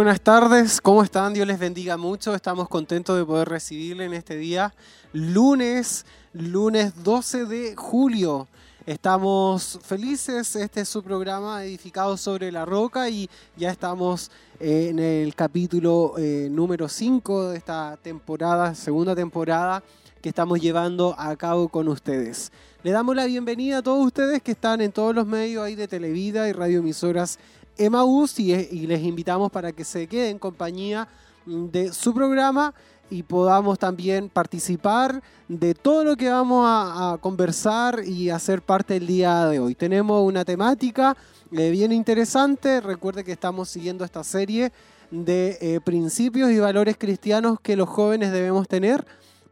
[0.00, 1.34] buenas tardes, ¿cómo están?
[1.34, 4.72] Dios les bendiga mucho, estamos contentos de poder recibirle en este día,
[5.12, 8.48] lunes, lunes 12 de julio.
[8.86, 15.00] Estamos felices, este es su programa edificado sobre la roca y ya estamos eh, en
[15.00, 19.82] el capítulo eh, número 5 de esta temporada, segunda temporada
[20.22, 22.52] que estamos llevando a cabo con ustedes.
[22.82, 25.86] Le damos la bienvenida a todos ustedes que están en todos los medios ahí de
[25.86, 27.38] Televida y radioemisoras
[27.80, 31.08] Emaús y, y les invitamos para que se queden en compañía
[31.46, 32.74] de su programa
[33.10, 39.06] y podamos también participar de todo lo que vamos a, conversar y hacer parte del
[39.06, 39.74] día de hoy.
[39.74, 41.16] Tenemos una temática
[41.52, 42.80] eh, bien interesante.
[42.80, 44.72] Recuerde que estamos siguiendo esta serie
[45.10, 49.04] de eh, principios y valores cristianos que los jóvenes debemos tener.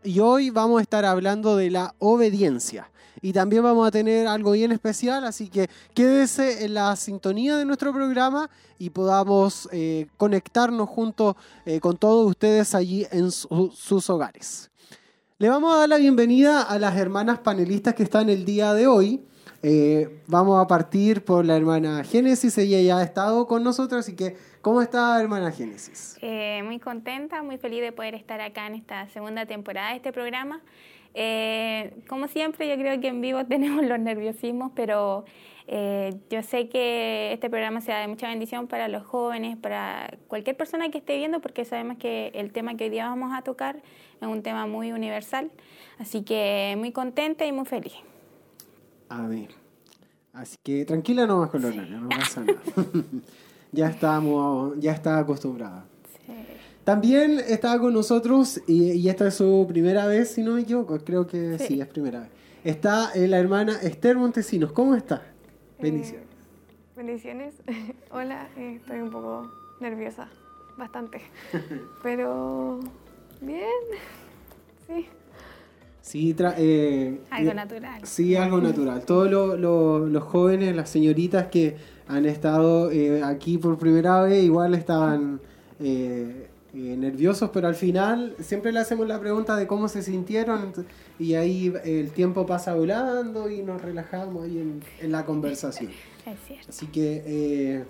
[0.04, 2.88] Y hoy vamos a estar hablando de la obediencia
[3.20, 7.64] y también vamos a tener algo bien especial, así que quédese en la sintonía de
[7.64, 14.70] nuestro programa y podamos eh, conectarnos junto eh, con todos ustedes allí en sus hogares.
[15.38, 18.86] Le vamos a dar la bienvenida a las hermanas panelistas que están el día de
[18.86, 19.24] hoy.
[19.62, 24.14] Eh, vamos a partir por la hermana Génesis, ella ya ha estado con nosotros, así
[24.14, 26.16] que ¿cómo está hermana Génesis?
[26.64, 30.60] muy contenta, muy feliz de poder estar acá en esta segunda temporada de este programa.
[31.14, 35.24] Eh, como siempre, yo creo que en vivo tenemos los nerviosismos, pero
[35.66, 40.56] eh, yo sé que este programa sea de mucha bendición para los jóvenes, para cualquier
[40.56, 43.82] persona que esté viendo, porque sabemos que el tema que hoy día vamos a tocar
[44.20, 45.50] es un tema muy universal.
[45.98, 47.94] Así que muy contenta y muy feliz.
[49.26, 49.48] ver,
[50.32, 52.60] Así que tranquila nomás con no pasa nada.
[53.72, 55.84] ya estamos, ya está acostumbrada.
[56.88, 61.26] También está con nosotros, y, esta es su primera vez, si no me equivoco, creo
[61.26, 62.30] que sí, es primera vez.
[62.64, 64.72] Está eh, la hermana Esther Montesinos.
[64.72, 65.16] ¿Cómo está?
[65.16, 66.26] Eh, bendiciones.
[66.96, 67.54] bendiciones.
[68.10, 70.30] Hola, eh, estoy un poco nerviosa,
[70.78, 71.20] bastante.
[72.02, 72.80] Pero
[73.42, 73.68] bien,
[74.86, 75.06] sí.
[76.00, 76.34] Sí,
[77.28, 78.00] algo natural.
[78.04, 79.04] Sí, algo natural.
[79.04, 81.76] Todos los jóvenes, las señoritas que
[82.06, 82.90] han estado
[83.24, 85.38] aquí por primera vez, igual estaban
[85.80, 90.72] eh, nerviosos, pero al final siempre le hacemos la pregunta de cómo se sintieron
[91.18, 95.90] y ahí el tiempo pasa volando y nos relajamos ahí en, la conversación.
[96.68, 97.84] Así que eh,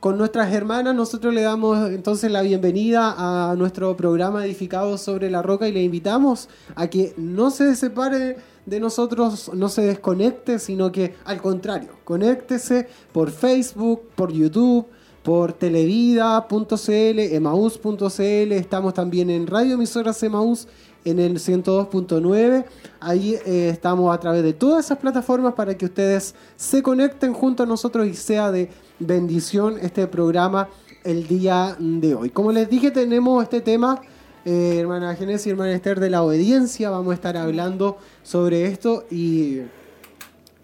[0.00, 5.42] con nuestras hermanas nosotros le damos entonces la bienvenida a nuestro programa edificado sobre la
[5.42, 10.92] roca y le invitamos a que no se separe de nosotros, no se desconecte, sino
[10.92, 14.86] que al contrario, conéctese por Facebook, por YouTube
[15.26, 20.68] por televida.cl, emaus.cl, estamos también en Radio Emisoras Emaus
[21.04, 22.64] en el 102.9.
[23.00, 27.64] Ahí eh, estamos a través de todas esas plataformas para que ustedes se conecten junto
[27.64, 28.70] a nosotros y sea de
[29.00, 30.68] bendición este programa
[31.02, 32.30] el día de hoy.
[32.30, 34.00] Como les dije, tenemos este tema,
[34.44, 36.88] eh, hermana Genesis y hermana Esther, de la obediencia.
[36.90, 39.62] Vamos a estar hablando sobre esto y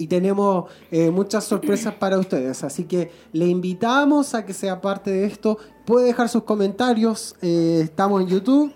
[0.02, 2.64] y tenemos eh, muchas sorpresas para ustedes.
[2.64, 5.58] Así que le invitamos a que sea parte de esto.
[5.84, 7.36] Puede dejar sus comentarios.
[7.40, 8.72] Eh, estamos en YouTube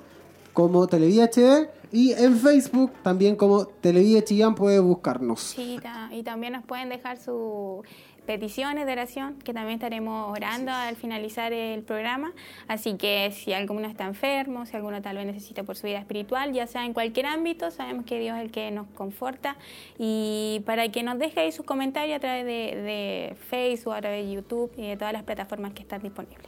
[0.53, 5.41] como Televida HD y en Facebook también como Televida Chillán puede buscarnos.
[5.41, 5.79] Sí,
[6.11, 7.83] y también nos pueden dejar su
[8.27, 12.35] peticiones de oración, que también estaremos orando al finalizar el programa.
[12.69, 16.53] Así que si alguno está enfermo, si alguno tal vez necesita por su vida espiritual,
[16.53, 19.57] ya sea en cualquier ámbito, sabemos que Dios es el que nos conforta.
[19.97, 24.33] Y para que nos deje ahí sus comentarios a través de, Facebook, a través de
[24.33, 26.47] YouTube y de todas las plataformas que están disponibles.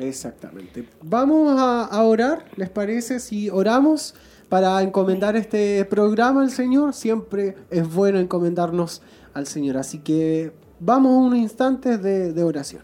[0.00, 0.88] Exactamente.
[1.02, 3.20] Vamos a, a orar, ¿les parece?
[3.20, 4.14] Si oramos
[4.48, 9.02] para encomendar este programa al Señor, siempre es bueno encomendarnos
[9.34, 9.76] al Señor.
[9.76, 12.82] Así que Vamos unos instantes de, de oración.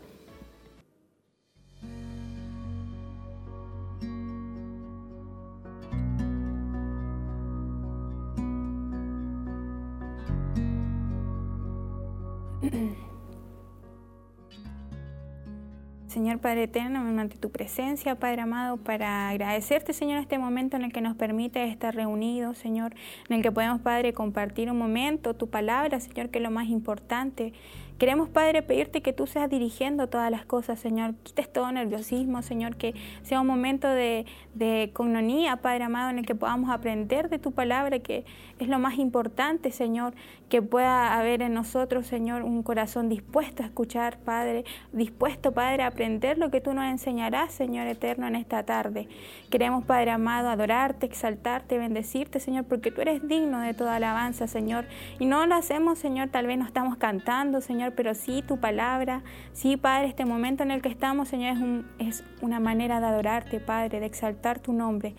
[16.14, 20.93] Señor Padre Eterno, ante tu presencia, Padre amado, para agradecerte, Señor, este momento en el
[20.93, 22.94] que nos permite estar reunidos, Señor,
[23.28, 26.69] en el que podemos, Padre, compartir un momento, tu palabra, Señor, que es lo más
[26.69, 27.52] importante.
[27.99, 31.14] Queremos, Padre, pedirte que tú seas dirigiendo todas las cosas, Señor.
[31.25, 34.25] Quites todo nerviosismo, Señor, que sea un momento de,
[34.55, 38.25] de cononía, Padre amado, en el que podamos aprender de tu palabra, que
[38.60, 40.14] es lo más importante, Señor,
[40.49, 45.88] que pueda haber en nosotros, Señor, un corazón dispuesto a escuchar, Padre, dispuesto, Padre, a
[45.88, 49.08] aprender lo que tú nos enseñarás, Señor eterno, en esta tarde.
[49.50, 54.85] Queremos, Padre amado, adorarte, exaltarte, bendecirte, Señor, porque tú eres digno de toda alabanza, Señor.
[55.19, 59.23] Y no lo hacemos, Señor, tal vez no estamos cantando, Señor pero sí tu palabra.
[59.52, 63.61] Sí, Padre, este momento en el que estamos, Señor, es, es una manera de adorarte,
[63.61, 65.14] Padre, de exaltar tu nombre.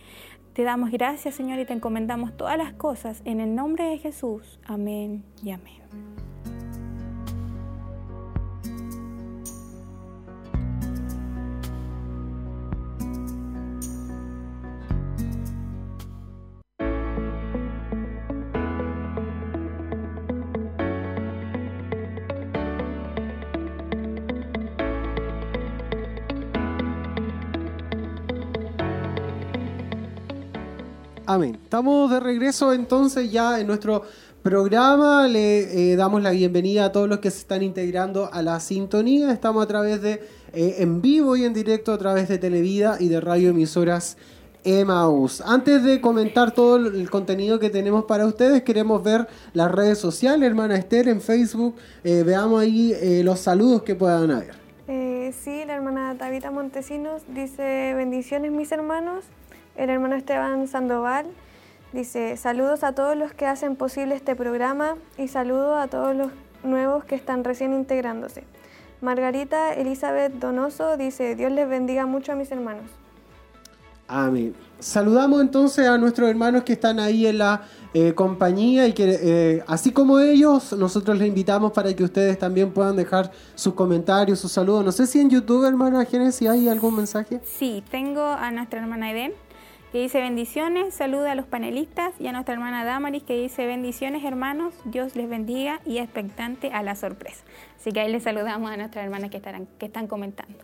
[0.55, 4.57] Te damos gracias, Señor, y te encomendamos todas las cosas en el nombre de Jesús.
[4.65, 5.81] Amén y amén.
[31.27, 31.57] Amén.
[31.63, 34.03] Estamos de regreso entonces ya en nuestro
[34.43, 35.27] programa.
[35.27, 39.31] Le eh, damos la bienvenida a todos los que se están integrando a la sintonía.
[39.31, 40.21] Estamos a través de
[40.53, 44.17] eh, en vivo y en directo a través de Televida y de radio emisoras
[44.63, 45.41] Emaús.
[45.41, 50.47] Antes de comentar todo el contenido que tenemos para ustedes, queremos ver las redes sociales,
[50.47, 51.75] hermana Esther, en Facebook.
[52.03, 54.53] Eh, veamos ahí los saludos que puedan haber.
[55.33, 59.25] sí, la hermana Tabita Montesinos dice bendiciones mis hermanos.
[59.75, 61.25] El hermano Esteban Sandoval
[61.91, 66.31] dice, saludos a todos los que hacen posible este programa y saludos a todos los
[66.63, 68.45] nuevos que están recién integrándose.
[69.01, 72.85] Margarita Elizabeth Donoso dice, Dios les bendiga mucho a mis hermanos.
[74.07, 74.55] Amén.
[74.79, 77.63] Saludamos entonces a nuestros hermanos que están ahí en la
[77.93, 82.71] eh, compañía y que eh, así como ellos, nosotros les invitamos para que ustedes también
[82.71, 84.85] puedan dejar sus comentarios, sus saludos.
[84.85, 87.41] No sé si en YouTube, hermana Génesis, hay algún mensaje.
[87.43, 89.33] Sí, tengo a nuestra hermana Eden
[89.95, 94.25] que dice bendiciones, saluda a los panelistas y a nuestra hermana Damaris que dice bendiciones
[94.25, 97.45] hermanos, Dios les bendiga y expectante a la sorpresa.
[97.79, 100.57] Así que ahí les saludamos a nuestras hermanas que, estarán, que están comentando.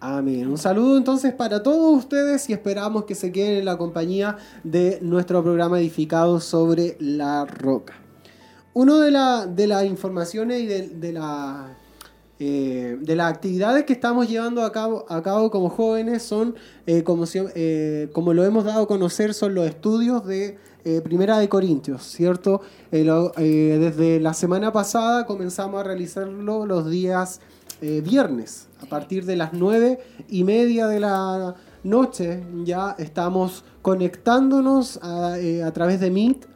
[0.00, 0.48] Amén.
[0.48, 4.98] Un saludo entonces para todos ustedes y esperamos que se queden en la compañía de
[5.00, 7.94] nuestro programa edificado sobre la roca.
[8.74, 11.76] Uno de, la, de las informaciones y de, de la
[12.44, 16.56] eh, de las actividades que estamos llevando a cabo, como jóvenes son,
[16.88, 20.58] eh, como, eh, como lo hemos dado a conocer, son los estudios de
[21.04, 22.60] Primera de Corintios, ¿cierto?
[22.90, 27.40] desde la semana pasada comenzamos a realizarlo los días
[27.80, 31.54] viernes, a partir de las nueve y media de la
[31.84, 35.34] noche ya estamos conectándonos a,
[35.64, 36.46] a través de Meet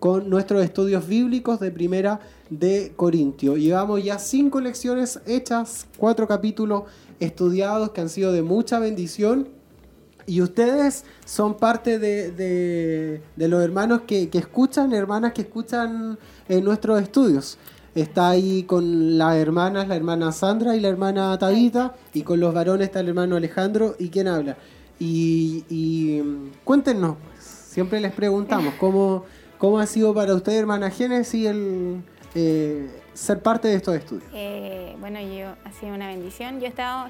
[0.00, 2.18] con nuestros estudios bíblicos de Primera
[2.50, 3.56] de Corintio.
[3.56, 6.84] Llevamos ya cinco lecciones hechas, cuatro capítulos
[7.20, 9.48] estudiados que han sido de mucha bendición.
[10.26, 17.58] Y ustedes son parte de, los hermanos que, escuchan, hermanas que escuchan en nuestros estudios.
[17.94, 22.52] Está ahí con las hermanas, la hermana Sandra y la hermana Tabita, y con los
[22.52, 24.58] varones está el hermano Alejandro y quien habla.
[24.98, 26.20] Y,
[26.64, 29.24] cuéntenos, pues, siempre les preguntamos cómo,
[29.58, 32.02] cómo ha sido para ustedes, hermana Génesis, el,
[32.34, 34.28] eh, ser parte de estos estudios?
[34.34, 36.60] Eh, bueno, yo ha sido una bendición.
[36.60, 37.08] Yo he estado,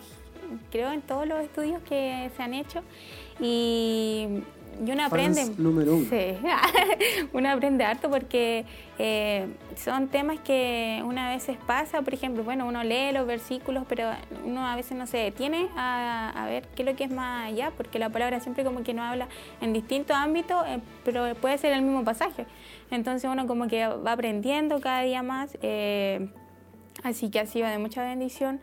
[0.70, 2.82] creo, en todos los estudios que se han hecho
[3.40, 4.42] y
[4.84, 5.46] y uno aprende.
[5.58, 6.06] número uno.
[6.10, 6.36] Sí,
[7.32, 8.64] uno aprende harto porque
[8.98, 14.10] eh, son temas que una vez pasa, por ejemplo, bueno, uno lee los versículos, pero
[14.44, 17.72] uno a veces no se detiene a, ver qué es lo que es más allá,
[17.76, 19.28] porque la palabra siempre como que no habla
[19.60, 22.46] en distintos ámbitos, eh, pero puede ser el mismo pasaje.
[22.90, 26.28] Entonces uno como que va aprendiendo cada día más, eh,
[27.02, 28.60] así que ha sido de mucha bendición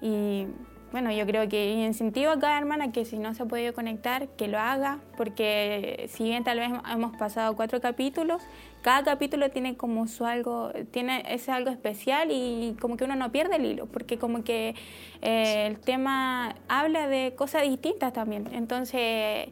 [0.00, 0.46] y
[0.94, 4.28] bueno, yo creo que incentivo a cada hermana que si no se ha podido conectar,
[4.28, 8.42] que lo haga, porque si bien tal vez hemos pasado cuatro capítulos,
[8.80, 13.32] cada capítulo tiene como su algo, tiene ese algo especial y como que uno no
[13.32, 14.76] pierde el hilo, porque como que
[15.20, 18.48] eh, el tema habla de cosas distintas también.
[18.52, 19.48] Entonces,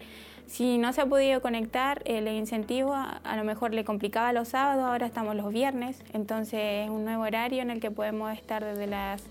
[0.46, 4.50] si no se ha podido conectar, el incentivo a, a, lo mejor le complicaba los
[4.50, 8.64] sábados, ahora estamos los viernes, entonces es un nuevo horario en el que podemos estar
[8.64, 9.24] desde las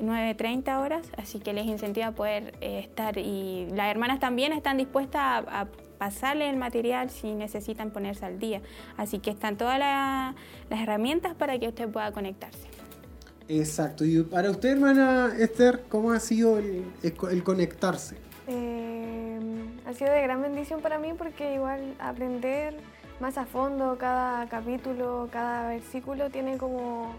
[0.00, 4.76] 9.30 horas, así que les incentiva a poder eh, estar y las hermanas también están
[4.76, 5.66] dispuestas a,
[5.98, 8.62] pasarle el material si necesitan ponerse al día,
[8.96, 12.68] así que están todas las herramientas para que usted pueda conectarse.
[13.48, 18.16] Exacto, y para usted hermana Esther, ¿cómo ha sido el, conectarse?
[18.46, 19.40] Eh,
[19.86, 22.76] ha sido de gran bendición para mí porque igual aprender
[23.20, 27.16] más a fondo cada capítulo, cada versículo tiene como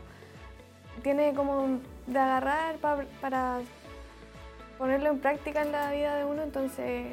[1.03, 3.61] tiene como de agarrar para
[4.79, 7.07] ponerlo en práctica en la vida de uno, entonces,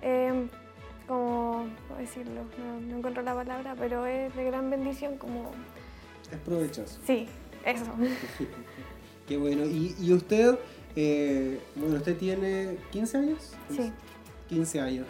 [0.00, 0.46] eh,
[1.06, 2.44] como, ¿cómo decirlo?
[2.88, 5.52] No, encuentro la palabra, pero es de gran bendición como...
[6.32, 6.98] Es provechoso.
[7.06, 7.28] Sí,
[7.64, 7.92] eso.
[9.28, 9.64] Qué bueno.
[9.66, 10.58] ¿Y, usted,
[10.96, 13.52] eh, bueno, usted tiene 15 años?
[13.70, 13.92] Sí.
[14.48, 15.06] 15 años.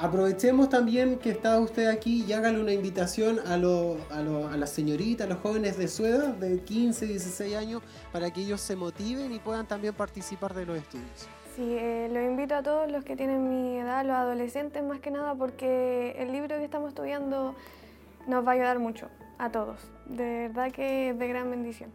[0.00, 4.70] Aprovechemos también que está usted aquí y hágale una invitación a, lo, a, a las
[4.70, 8.76] señoritas, a los jóvenes de su edad, de 15, 16 años, para que ellos se
[8.76, 11.28] motiven y puedan también participar de los estudios.
[11.54, 15.34] Sí, eh, invito a todos los que tienen mi edad, los adolescentes más que nada,
[15.34, 17.54] porque el libro que estamos estudiando
[18.26, 19.78] nos va a ayudar mucho a todos.
[20.06, 21.90] De verdad que es de gran bendición.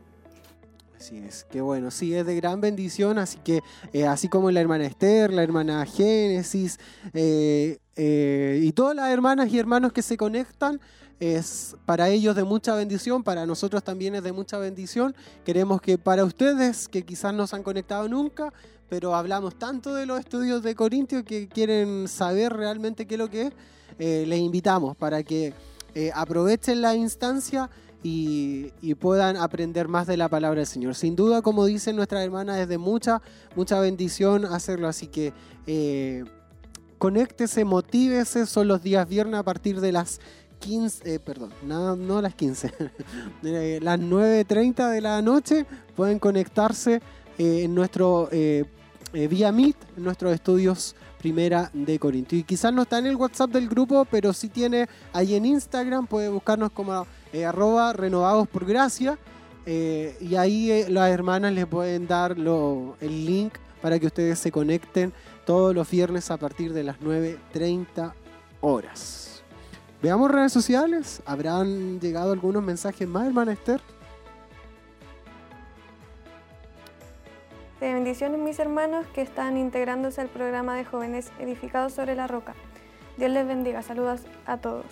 [0.97, 3.61] Así es, qué bueno, sí, es de gran bendición, así que
[3.91, 6.79] eh, así como la hermana Esther, la hermana Génesis
[7.13, 10.79] eh, eh, y todas las hermanas y hermanos que se conectan,
[11.19, 15.15] es para ellos de mucha bendición, para nosotros también es de mucha bendición.
[15.43, 18.53] Queremos que para ustedes, que quizás no se han conectado nunca,
[18.89, 23.29] pero hablamos tanto de los estudios de Corintio que quieren saber realmente qué es lo
[23.29, 23.53] que es,
[24.27, 25.53] les invitamos para que
[26.13, 27.69] aprovechen la instancia
[28.03, 30.95] y, puedan aprender más de la palabra del Señor.
[30.95, 33.21] Sin duda, como dicen nuestras hermanas, es de mucha,
[33.55, 34.87] mucha bendición hacerlo.
[34.87, 35.33] Así que
[35.67, 36.23] eh,
[36.97, 38.45] conéctese, motívese.
[38.45, 40.19] Son los días viernes a partir de las
[40.59, 42.71] 15, eh, perdón, no, no las 15,
[43.43, 47.01] eh, las 9.30 de la noche pueden conectarse
[47.37, 48.29] eh, en nuestro
[49.11, 52.35] vía Meet, en nuestros estudios Primera de Corinto.
[52.35, 56.07] Y quizás no está en el WhatsApp del grupo, pero sí tiene ahí en Instagram,
[56.07, 59.17] puede buscarnos como eh, arroba renovados por gracia.
[59.65, 64.53] Eh, y ahí eh, las hermanas les pueden dar el link para que ustedes se
[64.53, 65.11] conecten
[65.45, 68.13] todos los viernes a partir de las 9.30
[68.61, 69.43] horas.
[70.01, 71.21] Veamos redes sociales.
[71.25, 73.81] ¿Habrán llegado algunos mensajes más, hermana Esther?
[77.81, 82.55] De bendiciones mis hermanos que están integrándose al programa de jóvenes edificados sobre la roca.
[83.17, 84.85] Dios les bendiga, saludos a todos.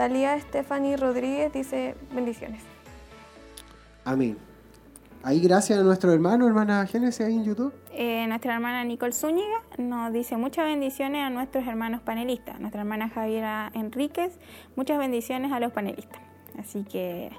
[0.00, 2.62] Talía Stephanie Rodríguez dice bendiciones.
[4.02, 4.38] Amén.
[5.22, 7.74] Ahí gracias a nuestro hermano, hermana Génesis, ahí en YouTube.
[7.92, 12.58] Eh, nuestra hermana Nicole Zúñiga nos dice muchas bendiciones a nuestros hermanos panelistas.
[12.60, 14.38] Nuestra hermana Javiera Enríquez,
[14.74, 16.22] muchas bendiciones a los panelistas.
[16.58, 17.30] Así que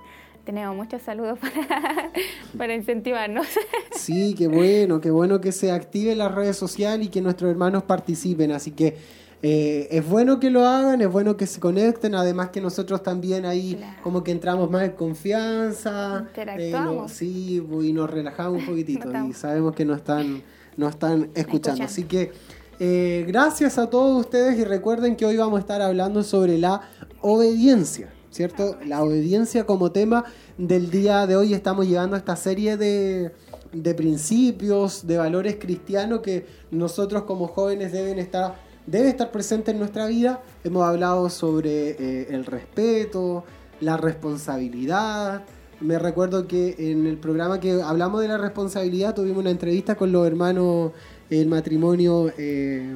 [0.44, 2.12] tenemos muchos saludos para,
[2.56, 3.48] para incentivarnos.
[3.94, 7.82] Sí, qué bueno, qué bueno que se active las redes sociales y que nuestros hermanos
[7.82, 8.52] participen.
[8.52, 8.98] Así que
[9.44, 13.46] eh, es bueno que lo hagan, es bueno que se conecten, además que nosotros también
[13.46, 16.26] ahí como que entramos más en confianza.
[16.28, 17.12] Interactuamos.
[17.12, 20.44] Eh, sí, y nos relajamos un poquitito y sabemos que nos están,
[20.78, 21.84] nos están escuchando.
[21.84, 22.32] Así que
[22.80, 26.82] eh, gracias a todos ustedes y recuerden que hoy vamos a estar hablando sobre la
[27.22, 28.78] obediencia, ¿cierto?
[28.86, 30.24] La obediencia como tema
[30.60, 31.56] del día de hoy.
[31.56, 33.32] Estamos llevando esta serie de
[33.74, 39.80] de principios, de valores cristianos que nosotros como jóvenes deben estar debe estar presente en
[39.80, 40.42] nuestra vida.
[40.64, 43.44] Hemos hablado sobre eh, el respeto,
[43.80, 45.44] la responsabilidad.
[45.80, 50.12] Me recuerdo que en el programa que hablamos de la responsabilidad tuvimos una entrevista con
[50.12, 50.92] los hermanos,
[51.30, 52.96] el matrimonio eh,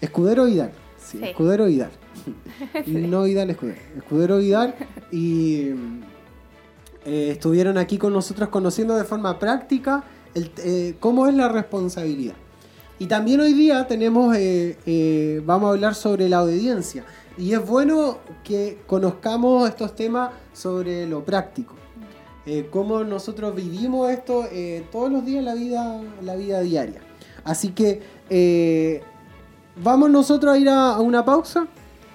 [0.00, 0.72] Escudero Vidal.
[0.98, 1.90] Sí, Escudero Vidal.
[2.86, 3.80] No Vidal Escudero.
[3.96, 4.74] Escudero Vidal.
[5.12, 5.70] Y
[7.04, 10.04] eh, estuvieron aquí con nosotros conociendo de forma práctica
[11.00, 12.34] cómo es la responsabilidad.
[13.00, 17.02] Y también hoy día tenemos, eh, eh, vamos a hablar sobre la obediencia.
[17.38, 21.76] Y es bueno que conozcamos estos temas sobre lo práctico.
[22.44, 24.44] Eh, cómo nosotros vivimos esto
[24.92, 27.00] todos los días en la vida, la vida diaria.
[27.42, 29.02] Así que
[29.82, 31.68] vamos nosotros a ir a una pausa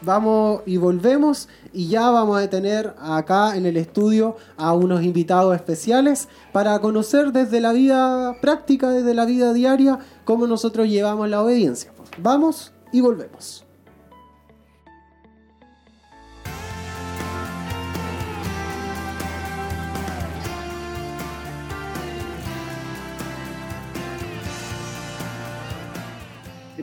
[0.06, 5.56] vamos y volvemos y ya vamos a tener acá en el estudio a unos invitados
[5.56, 11.42] especiales para conocer desde la vida práctica, desde la vida diaria, cómo nosotros llevamos la
[11.42, 11.92] obediencia.
[12.20, 13.65] Vamos y volvemos.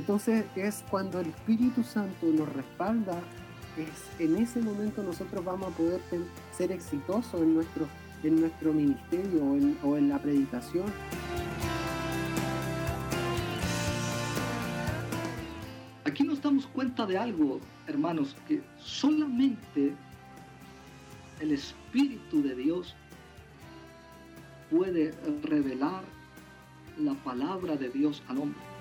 [0.02, 3.20] Entonces es cuando el Espíritu Santo nos respalda,
[3.78, 6.00] es en ese momento nosotros vamos a poder
[6.50, 7.86] ser exitosos en nuestro,
[8.24, 10.86] en nuestro ministerio o en, o en la predicación.
[16.04, 19.94] Aquí nos damos cuenta de algo, hermanos, que solamente
[21.38, 22.96] el Espíritu de Dios
[24.68, 25.12] puede
[25.44, 26.02] revelar
[26.98, 28.72] la palabra de Dios al hombre.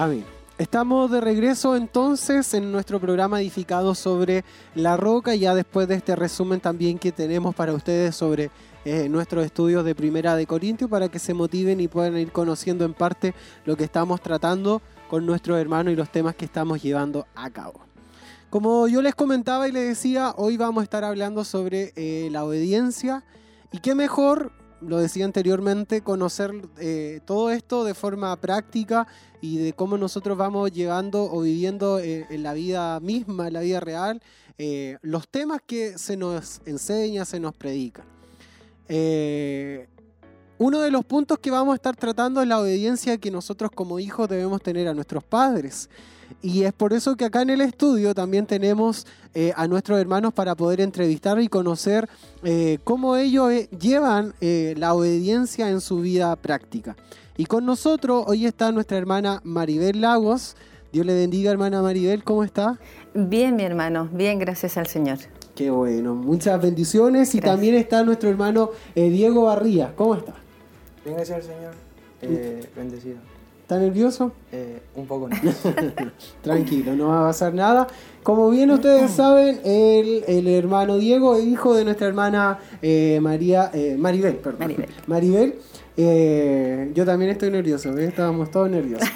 [0.00, 0.24] Amén.
[0.56, 6.16] Estamos de regreso entonces en nuestro programa edificado sobre la roca, ya después de este
[6.16, 8.50] resumen también que tenemos para ustedes sobre
[8.86, 12.86] eh, nuestros estudios de Primera de Corintio, para que se motiven y puedan ir conociendo
[12.86, 13.34] en parte
[13.66, 14.80] lo que estamos tratando
[15.10, 17.82] con nuestros hermanos y los temas que estamos llevando a cabo.
[18.48, 22.46] Como yo les comentaba y les decía, hoy vamos a estar hablando sobre eh, la
[22.46, 23.22] obediencia
[23.70, 29.06] y qué mejor lo decía anteriormente, conocer eh, todo esto de forma práctica
[29.40, 33.60] y de cómo nosotros vamos llevando o viviendo eh, en la vida misma, en la
[33.60, 34.22] vida real,
[34.58, 38.04] eh, los temas que se nos enseña, se nos predica.
[40.58, 43.98] uno de los puntos que vamos a estar tratando es la obediencia que nosotros como
[43.98, 45.88] hijos debemos tener a nuestros padres.
[46.42, 50.32] Y es por eso que acá en el estudio también tenemos eh, a nuestros hermanos
[50.32, 52.08] para poder entrevistar y conocer
[52.42, 56.96] eh, cómo ellos eh, llevan la obediencia en su vida práctica.
[57.36, 60.56] Y con nosotros hoy está nuestra hermana Maribel Lagos.
[60.92, 62.78] Dios le bendiga, hermana Maribel, ¿cómo está?
[63.14, 65.18] Bien, mi hermano, bien, gracias al Señor.
[65.54, 67.34] Qué bueno, muchas bendiciones.
[67.34, 70.34] Y también está nuestro hermano Diego Barría, ¿cómo está?
[71.04, 73.29] Bien, gracias al Señor, bendecido.
[73.70, 74.32] ¿Está nervioso?
[74.50, 75.28] Eh, un poco
[76.42, 77.86] Tranquilo, no va a pasar nada.
[78.24, 83.70] Como bien ustedes saben, el, el hermano Diego es hijo de nuestra hermana eh, María,
[83.72, 84.74] eh, Maribel, perdón.
[85.06, 85.54] Maribel.
[85.96, 89.08] yo también estoy nervioso, estábamos todos nerviosos.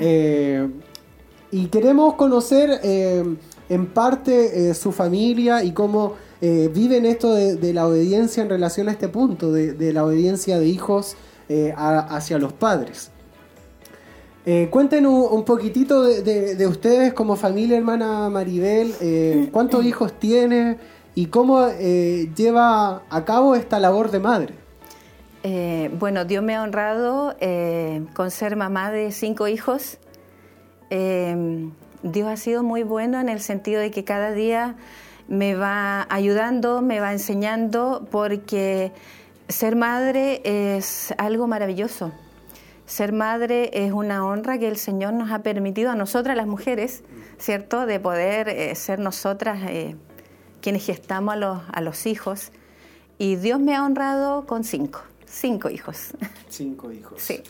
[1.52, 8.48] y queremos conocer en parte su familia y cómo viven esto de, la obediencia en
[8.48, 11.16] relación a este punto, de, la obediencia de hijos
[11.76, 13.12] hacia los padres.
[14.46, 18.94] Eh, cuéntenos un poquitito de, ustedes como familia, hermana Maribel.
[19.00, 20.76] Eh, ¿Cuántos hijos tiene
[21.14, 24.54] y cómo eh, lleva a cabo esta labor de madre?
[25.98, 27.36] bueno, Dios me ha honrado
[28.14, 29.98] con ser mamá de cinco hijos.
[30.88, 34.76] Dios ha sido muy bueno en el sentido de que cada día
[35.28, 38.92] me va ayudando, me va enseñando, porque
[39.48, 42.10] ser madre es algo maravilloso
[42.86, 47.02] ser madre es una honra que el Señor nos ha permitido a nosotras las mujeres,
[47.38, 47.86] ¿cierto?
[47.86, 49.96] De poder eh, ser nosotras eh,
[50.60, 52.52] quienes gestamos a los, a los hijos.
[53.18, 56.10] Y Dios me ha honrado con cinco, cinco hijos.
[56.48, 57.20] Cinco hijos.
[57.20, 57.42] Sí.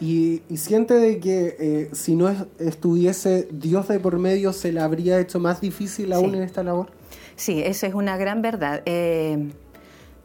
[0.00, 5.18] Y, siente de que eh, si no estuviese Dios de por medio, se le habría
[5.18, 6.90] hecho más difícil aún en esta labor.
[7.36, 8.82] Sí, esa es una gran verdad.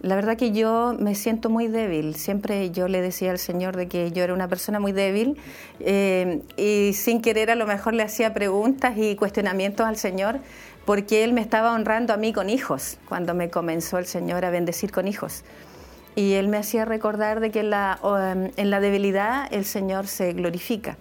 [0.02, 2.16] La verdad que yo me siento muy débil.
[2.16, 5.38] Siempre yo le decía al Señor de que yo era una persona muy débil
[5.82, 10.40] eh, y sin querer a lo mejor le hacía preguntas y cuestionamientos al Señor
[10.86, 14.52] porque Él me estaba honrando a mí con hijos cuando me comenzó el Señor a
[14.52, 15.44] bendecir con hijos.
[16.16, 18.00] Y Él me hacía recordar de que en la,
[18.56, 20.98] en la debilidad el Señor se glorifica.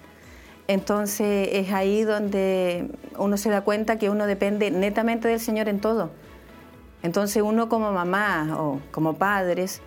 [0.67, 5.81] Entonces es ahí donde uno se da cuenta que uno depende netamente del Señor en
[5.81, 6.11] todo
[7.03, 9.81] entonces uno como mamá o como padres,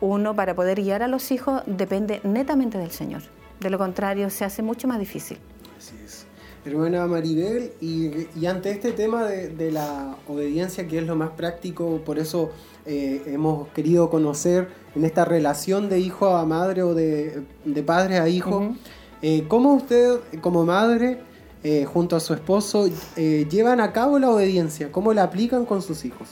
[0.00, 3.22] uno para poder guiar a los hijos depende netamente del Señor.
[3.60, 5.38] De lo contrario, se hace mucho más difícil.
[5.78, 6.26] Así es.
[6.64, 12.20] Hermana Maribel, y, ante este tema de, la obediencia, que es lo más práctico, por
[12.20, 12.50] eso
[12.86, 17.42] eh, hemos querido conocer en esta relación de hijo a madre o de,
[17.84, 18.74] padre a hijo,
[19.22, 21.18] eh, ¿cómo usted como madre,
[21.64, 24.92] eh, junto a su esposo, llevan a cabo la obediencia?
[24.92, 26.28] ¿Cómo la aplican con sus hijos?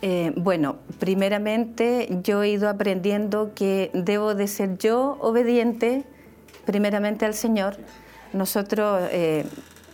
[0.00, 6.04] Eh, bueno, primeramente yo he ido aprendiendo que debo de ser yo obediente
[6.64, 7.76] primeramente al Señor.
[8.32, 9.44] Nosotros, eh,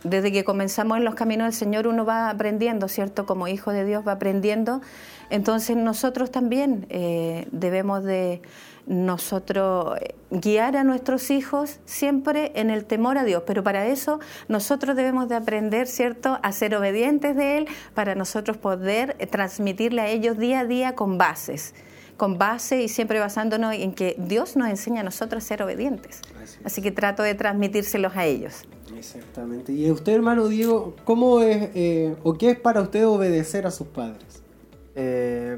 [0.02, 3.24] desde que comenzamos en los caminos del Señor, uno va aprendiendo, ¿cierto?
[3.24, 4.82] Como hijo de Dios va aprendiendo.
[5.30, 8.42] Entonces nosotros también eh, debemos de
[8.86, 14.20] nosotros eh, guiar a nuestros hijos siempre en el temor a Dios, pero para eso
[14.48, 20.02] nosotros debemos de aprender, ¿cierto?, a ser obedientes de Él para nosotros poder eh, transmitirle
[20.02, 21.74] a ellos día a día con bases
[22.16, 26.20] con base y siempre basándonos en que Dios nos enseña a nosotros a ser obedientes.
[26.62, 28.62] Así, que trato de transmitírselos a ellos.
[28.96, 29.72] Exactamente.
[29.72, 33.88] Y usted, hermano Diego, ¿cómo es eh, o qué es para usted obedecer a sus
[33.88, 34.42] padres?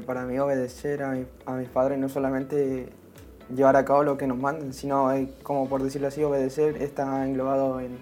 [0.07, 2.89] para mí obedecer a, a mis padres no solamente
[3.55, 5.09] llevar a cabo lo que nos mandan, sino
[5.43, 7.97] como por decirlo así, obedecer está englobado en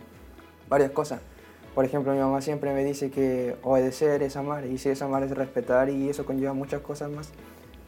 [0.70, 1.22] varias cosas.
[1.74, 5.24] Por ejemplo, mi mamá siempre me dice que obedecer es amar y si es amar
[5.24, 7.30] es respetar y eso conlleva muchas cosas más.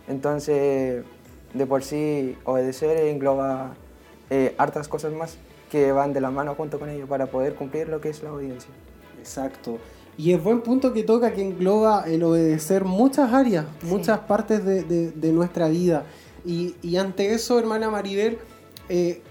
[0.07, 1.05] Entonces,
[1.53, 3.75] de por sí, obedecer engloba
[4.29, 5.37] eh, hartas cosas más
[5.71, 8.33] que van de la mano junto con ello para poder cumplir lo que es la
[8.33, 8.69] obediencia.
[9.19, 9.77] Exacto.
[10.17, 14.83] Y es buen punto que toca que engloba el obedecer muchas áreas, muchas partes de,
[14.83, 16.05] de, de nuestra vida.
[16.47, 18.37] Y, ante eso, hermana Maribel,
[18.87, 19.21] eh,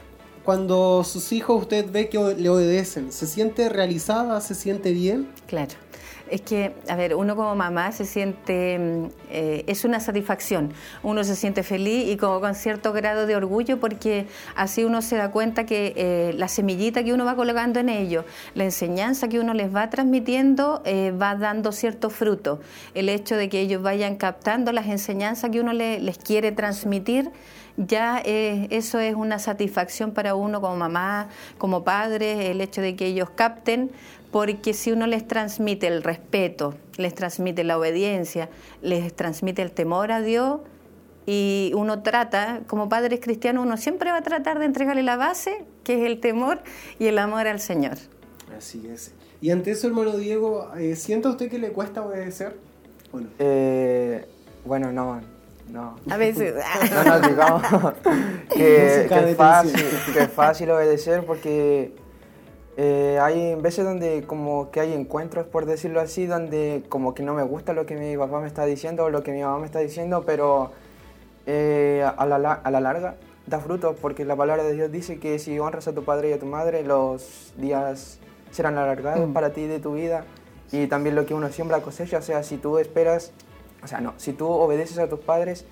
[0.45, 4.41] cuando sus hijos usted ve que le obedecen, ¿se siente realizada?
[4.43, 5.29] ¿Se siente bien?
[5.47, 5.73] Claro.
[6.29, 11.23] Es que, a ver, uno como mamá se siente, mm, eh, es una satisfacción, uno
[11.23, 15.67] se siente feliz y con cierto grado de orgullo porque así uno se da cuenta
[15.67, 19.75] que eh, la semillita que uno va colocando en ellos, la enseñanza que uno les
[19.75, 22.61] va transmitiendo eh, va dando cierto fruto.
[22.95, 27.31] El hecho de que ellos vayan captando las enseñanzas que uno les quiere transmitir,
[27.77, 33.07] ya eso es una satisfacción para uno como mamá, como padre, el hecho de que
[33.07, 33.91] ellos capten
[34.37, 38.51] porque si uno les transmite el respeto, les transmite la obediencia,
[38.83, 40.61] les transmite el temor a Dios,
[41.25, 45.65] y uno trata, como padres cristianos, uno siempre va a tratar de entregarle la base,
[45.85, 46.59] que es el temor
[46.99, 47.97] y el amor al Señor.
[48.55, 49.13] Así es.
[49.41, 52.59] Y ante eso, hermano Diego, eh, ¿siente usted que le cuesta obedecer?
[53.39, 54.23] Eh,
[54.67, 55.19] bueno, no,
[55.71, 55.97] no.
[56.11, 56.57] A veces.
[56.95, 57.63] no nos digamos
[58.55, 62.05] que, es fácil, que es fácil obedecer porque
[62.77, 67.35] eh, hay veces donde como que hay encuentros, por decirlo así, donde como que no
[67.35, 69.67] me gusta lo que mi papá me está diciendo o lo que mi mamá me
[69.67, 70.73] está diciendo, pero
[71.47, 75.39] eh, a, la, a la larga da fruto porque la palabra de Dios dice que
[75.39, 78.19] si honras a tu padre y a tu madre, los días
[78.51, 79.33] serán alargados mm.
[79.33, 80.25] para ti de tu vida
[80.73, 83.33] y también lo que uno siembra cosecha, o sea, si tú esperas,
[83.83, 85.65] o sea, no, si tú obedeces a tus padres,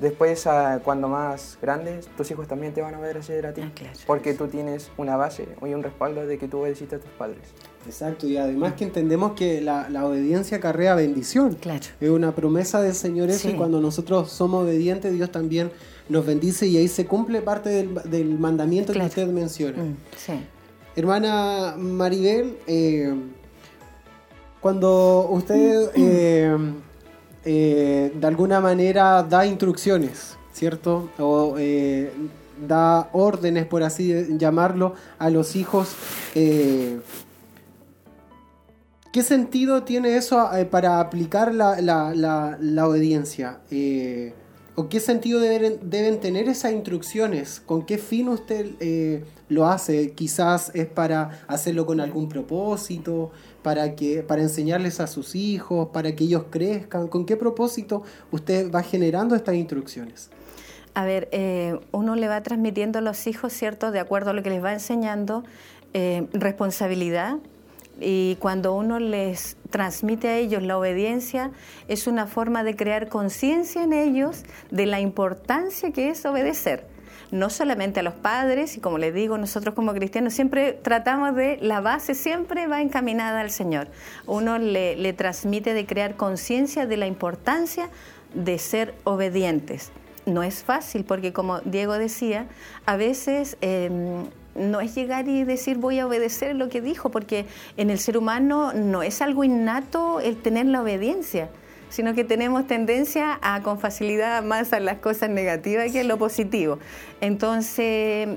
[0.00, 0.48] Después,
[0.82, 3.60] cuando más grandes, tus hijos también te van a obedecer a ti.
[3.62, 3.70] Ah,
[4.06, 7.40] porque tú tienes una base y un respaldo de que tú obedeciste a tus padres.
[7.86, 11.54] Exacto, y además que entendemos que la, obediencia carrea bendición.
[11.54, 11.84] Claro.
[12.00, 15.70] Es una promesa del Señor eso y cuando nosotros somos obedientes, Dios también
[16.08, 19.82] nos bendice y ahí se cumple parte del, mandamiento que usted menciona.
[19.82, 20.32] Mm, sí.
[20.96, 23.14] Hermana Maribel, eh,
[24.62, 25.90] cuando usted...
[25.96, 26.56] Eh,
[27.44, 31.08] eh, de alguna manera da instrucciones, ¿cierto?
[31.18, 32.12] O eh,
[32.66, 35.94] da órdenes, por así llamarlo, a los hijos.
[36.34, 37.00] Eh,
[39.12, 43.60] ¿Qué sentido tiene eso para aplicar la, obediencia?
[44.76, 47.60] ¿O qué sentido deben, deben, tener esas instrucciones?
[47.66, 50.12] ¿Con qué fin usted lo hace?
[50.12, 56.14] Quizás es para hacerlo con algún propósito, para, que, para enseñarles a sus hijos, para
[56.14, 57.08] que ellos crezcan?
[57.08, 60.30] ¿Con qué propósito usted va generando estas instrucciones?
[60.94, 63.90] A ver, eh, uno le va transmitiendo a los hijos, ¿cierto?
[63.90, 65.44] De acuerdo a lo que les va enseñando,
[65.94, 67.36] eh, responsabilidad.
[68.00, 71.50] Y cuando uno les transmite a ellos la obediencia,
[71.86, 76.86] es una forma de crear conciencia en ellos de la importancia que es obedecer
[77.30, 81.58] no solamente a los padres, y como les digo, nosotros como cristianos siempre tratamos de,
[81.60, 83.88] la base siempre va encaminada al Señor.
[84.26, 87.88] Uno le, transmite de crear conciencia de la importancia
[88.34, 89.90] de ser obedientes.
[90.26, 92.46] No es fácil porque como Diego decía,
[92.86, 93.56] a veces...
[93.60, 98.00] Em, no es llegar y decir voy a obedecer lo que dijo, porque en el
[98.00, 101.48] ser humano no es algo innato el tener la obediencia
[101.90, 106.16] sino que tenemos tendencia a con facilidad más a las cosas negativas que a lo
[106.16, 106.78] positivo.
[107.20, 108.28] Entonces,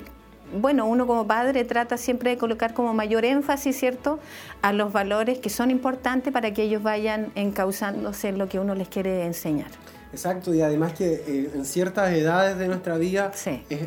[0.60, 4.20] bueno, uno como padre trata siempre de colocar como mayor énfasis, ¿cierto?,
[4.62, 8.76] a los valores que son importantes para que ellos vayan encauzándose en lo que uno
[8.76, 9.72] les quiere enseñar.
[10.14, 13.32] Exacto, y además que eh, en ciertas edades de nuestra vida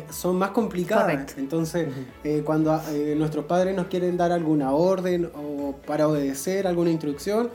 [0.09, 1.37] son más complicadas.
[1.37, 1.87] Entonces,
[2.25, 7.49] eh, cuando eh, nuestros padres nos quieren dar alguna orden o para obedecer alguna instrucción,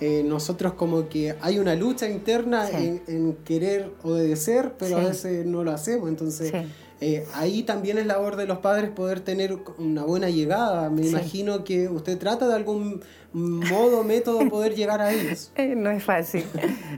[0.00, 5.64] eh, nosotros como que hay una lucha interna en, querer obedecer, pero a veces no
[5.64, 6.08] lo hacemos.
[6.08, 6.52] Entonces,
[7.00, 10.90] eh, ahí también es labor de los padres poder tener una buena llegada.
[10.90, 15.52] Me imagino que usted trata de algún modo, método poder llegar a ellos.
[15.56, 16.44] Eh, no es fácil.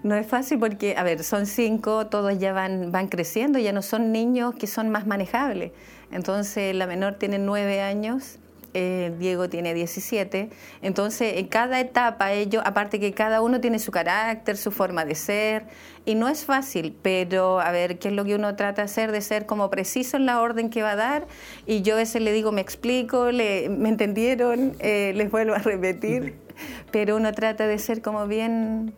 [0.02, 3.82] No es fácil porque, a ver, son cinco, todos ya van, van creciendo, ya no
[3.82, 5.72] son niños que son más manejables.
[6.10, 8.38] Entonces, la menor tiene nueve años
[8.74, 10.50] eh, Diego tiene 17,
[10.82, 15.14] entonces en cada etapa ellos, aparte que cada uno tiene su carácter, su forma de
[15.14, 15.64] ser,
[16.04, 19.12] y no es fácil, pero a ver, ¿qué es lo que uno trata de hacer?
[19.12, 21.26] De ser como preciso en la orden que va a dar,
[21.66, 25.58] y yo a veces le digo, me explico, le, me entendieron, eh, les vuelvo a
[25.58, 26.34] repetir,
[26.92, 28.94] pero uno trata de ser como bien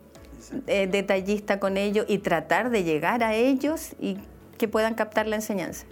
[0.67, 4.17] eh, detallista con ellos y tratar de llegar a ellos y
[4.57, 5.85] que puedan captar la enseñanza.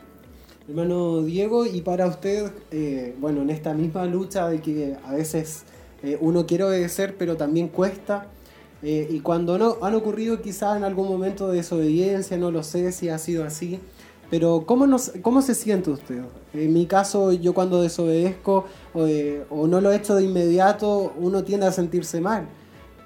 [0.69, 5.63] Hermano Diego, y para usted, eh, bueno, en esta misma lucha de que a veces
[6.03, 8.27] eh, uno quiere obedecer, pero también cuesta,
[8.83, 12.91] eh, y cuando no, han ocurrido quizás en algún momento de desobediencia, no lo sé
[12.91, 13.79] si ha sido así,
[14.29, 16.21] pero ¿cómo, nos, cómo se siente usted?
[16.53, 21.65] En mi caso, yo cuando desobedezco o, no lo he hecho de inmediato, uno tiende
[21.65, 22.47] a sentirse mal.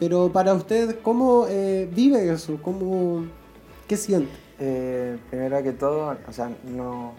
[0.01, 2.59] Pero para usted, ¿cómo vive eso?
[2.61, 3.25] ¿Cómo,
[3.87, 4.33] ¿Qué siente?
[5.29, 7.13] primero que todo, o sea, no,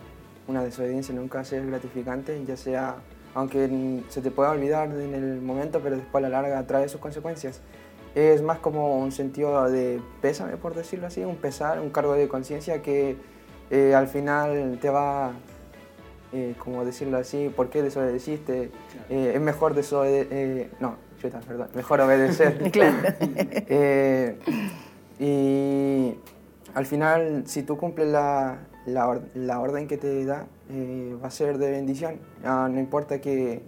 [0.47, 2.97] una desobediencia nunca ser gratificante, ya sea,
[3.35, 7.01] aunque se te pueda olvidar en el momento, pero después a la larga trae sus
[7.01, 7.61] consecuencias.
[8.15, 12.29] Es más como un sentido de pésame, por decirlo así, un pesar, un cargo de
[12.29, 13.17] conciencia que
[13.71, 15.33] eh, al final te va,
[16.33, 18.71] eh, como decirlo así, ¿por qué desobedeciste?
[19.09, 22.71] Eh, es mejor desobedecer, no, perdón, mejor obedecer.
[22.73, 22.97] claro.
[25.19, 26.15] y
[26.75, 30.47] al final, si tú cumples la, la, orden que te da,
[31.23, 32.19] va a ser de bendición.
[32.45, 33.63] Ah, no importa que,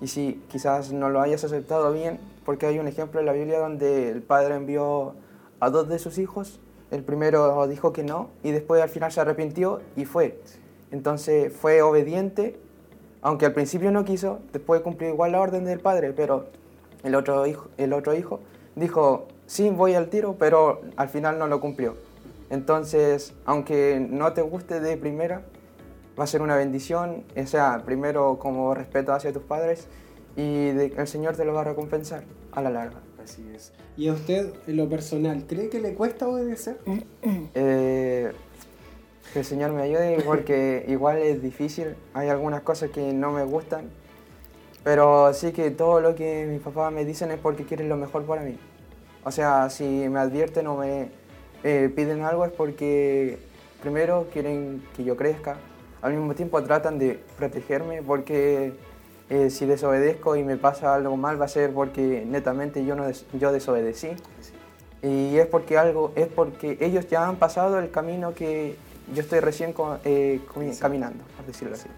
[0.00, 3.58] y si quizás no lo hayas aceptado bien, porque hay un ejemplo en la Biblia
[3.58, 5.14] donde el padre envió
[5.60, 6.60] a dos de sus hijos
[6.94, 10.38] el primero dijo que no y después al final se arrepintió y fue.
[10.92, 12.56] Entonces fue obediente,
[13.20, 16.46] aunque al principio no quiso, después cumplió igual la orden del padre, pero
[17.02, 18.40] el otro hijo, el otro hijo
[18.76, 21.96] dijo, sí, voy al tiro, pero al final no lo cumplió.
[22.54, 25.42] Entonces, aunque no te guste de primera,
[26.16, 29.88] va a ser una bendición, o sea, primero como respeto hacia tus padres
[30.36, 33.00] y el Señor te lo va a recompensar a la larga.
[33.22, 33.72] Así es.
[33.96, 36.78] ¿Y a usted, en lo personal, cree que le cuesta obedecer?
[37.56, 38.30] Eh,
[39.32, 41.96] que el Señor me ayude porque igual es difícil.
[42.12, 43.90] Hay algunas cosas que no me gustan.
[44.84, 48.24] Pero sí que todo lo que mis papás me dicen es porque quieren lo mejor
[48.24, 48.56] para mí.
[49.24, 51.23] O sea, si me advierten o me
[51.64, 53.38] eh, piden algo es porque
[53.80, 55.56] primero quieren que yo crezca.
[56.02, 58.74] Al mismo tiempo tratan de protegerme porque
[59.30, 63.04] eh, si desobedezco y me pasa algo mal va a ser porque netamente yo, no
[63.32, 64.10] yo desobedecí.
[65.02, 68.76] Y es porque, algo, es porque ellos ya han pasado el camino que
[69.14, 69.74] yo estoy recién
[70.04, 70.40] eh,
[70.80, 71.88] caminando, por decirlo así.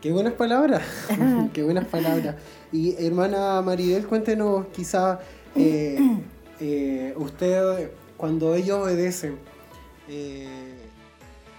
[0.00, 0.82] Qué buenas palabras,
[1.52, 2.36] qué buenas palabras.
[2.72, 5.20] Y hermana Maribel, cuéntenos quizá
[5.54, 5.98] eh,
[7.16, 9.38] usted cuando ellos obedecen,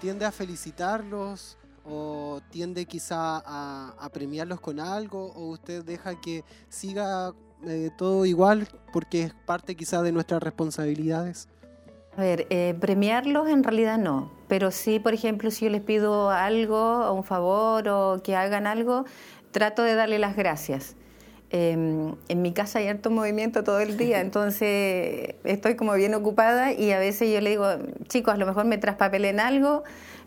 [0.00, 1.58] ¿tiende a felicitarlos?
[1.90, 7.32] o tiende quizá a, premiarlos con algo o usted deja que siga
[7.66, 11.48] eh, todo igual porque es parte quizá de nuestras responsabilidades?
[12.16, 16.30] A ver, eh, premiarlos en realidad no, pero sí, por ejemplo, si yo les pido
[16.30, 19.04] algo, un favor o que hagan algo,
[19.52, 20.96] trato de darle las gracias.
[21.50, 26.72] Em, en mi casa hay harto movimiento todo el día, entonces estoy como bien ocupada
[26.72, 27.66] y a veces yo le digo,
[28.08, 29.82] chicos, a lo mejor me traspapelen algo,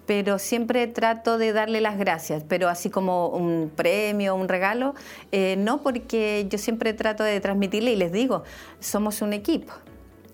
[0.08, 4.96] pero siempre trato de darle las gracias, pero así como un premio, un regalo,
[5.32, 8.44] eh, no porque yo siempre trato de transmitirle y les digo,
[8.80, 9.74] somos un equipo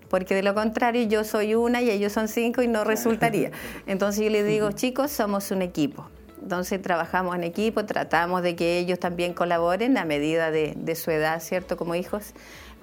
[0.08, 3.50] porque de lo contrario yo soy una y ellos son cinco y no resultaría.
[3.86, 6.08] Entonces yo les digo, chicos, somos un equipo.
[6.42, 11.40] Entonces trabajamos en equipo, tratamos de que ellos también colaboren a medida de, su edad,
[11.40, 11.76] ¿cierto?
[11.76, 12.32] Como hijos.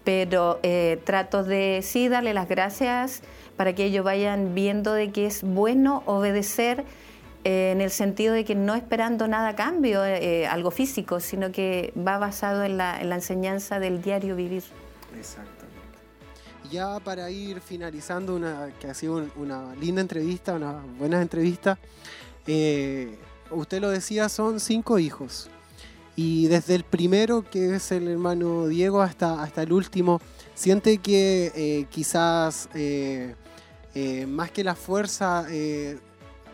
[0.04, 3.22] Pero eh, trato de sí darle las gracias
[3.58, 6.84] para que ellos vayan viendo de que es bueno obedecer
[7.46, 11.52] eh, en el sentido de que no esperando nada a cambio, eh, algo físico, sino
[11.52, 14.64] que va basado en la, enseñanza del diario vivir.
[15.16, 15.56] Exactamente.
[16.72, 21.78] Ya para ir finalizando, una, que ha sido una linda entrevista, una buena entrevista,
[22.48, 23.16] eh,
[23.56, 25.50] usted lo decía, son cinco hijos.
[26.16, 30.22] Y desde el primero, que es el hermano Diego, hasta, hasta el último,
[30.54, 32.70] siente que quizás
[33.98, 35.98] eh, más que la fuerza, eh,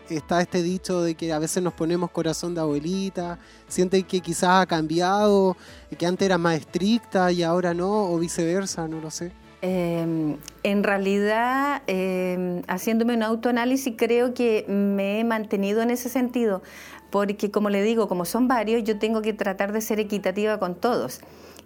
[0.08, 4.62] está este dicho de que a veces nos ponemos corazón de abuelita, siente que quizás
[4.62, 5.56] ha cambiado,
[5.98, 9.32] que antes era más estricta y ahora no, o viceversa, no lo sé.
[9.64, 16.62] Em, en realidad, em, haciéndome un autoanálisis, creo que me he mantenido en ese sentido,
[17.10, 20.74] porque como le digo, como son varios, yo tengo que tratar de ser equitativa con
[20.74, 21.20] todos.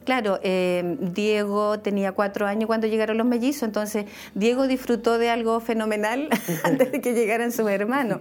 [0.07, 4.05] Claro, eh, Diego tenía cuatro años cuando llegaron los mellizos, entonces
[4.37, 6.29] Diego disfrutó de algo fenomenal
[6.65, 8.21] antes de que llegaran sus hermanos.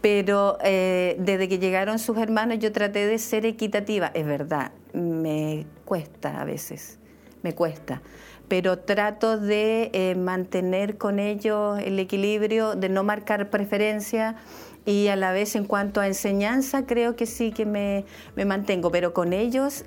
[0.00, 4.10] Pero eh, desde que llegaron sus hermanos yo traté de ser equitativa.
[4.12, 6.98] Es verdad, me cuesta a veces,
[7.42, 8.02] me cuesta.
[8.48, 14.36] Pero trato de eh, mantener con ellos el equilibrio, de no marcar preferencia
[14.84, 18.90] y a la vez en cuanto a enseñanza creo que sí que me, me mantengo,
[18.90, 19.84] pero con ellos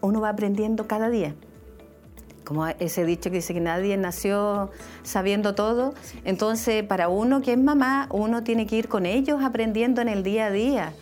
[0.00, 1.34] uno va aprendiendo cada día.
[2.44, 4.70] Como ese dicho que dice que nadie nació
[5.02, 5.92] sabiendo todo.
[6.24, 10.22] Entonces, para uno que es mamá, uno tiene que ir con ellos aprendiendo en el
[10.22, 10.94] día a día.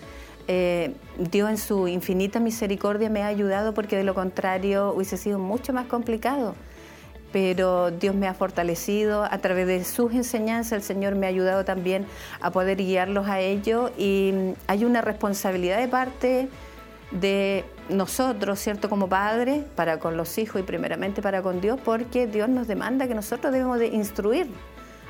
[0.48, 5.38] Eh, Dios en su infinita misericordia me ha ayudado porque de lo contrario hubiese sido
[5.38, 6.54] mucho más complicado.
[7.32, 11.64] Pero Dios me ha fortalecido a través de sus enseñanzas, el Señor me ha ayudado
[11.64, 12.06] también
[12.40, 14.32] a poder guiarlos a ellos y
[14.68, 16.48] hay una responsabilidad de parte
[17.10, 18.88] de nosotros, ¿cierto?
[18.88, 23.06] Como padres, para con los hijos y primeramente para con Dios, porque Dios nos demanda
[23.06, 24.48] que nosotros debemos de instruir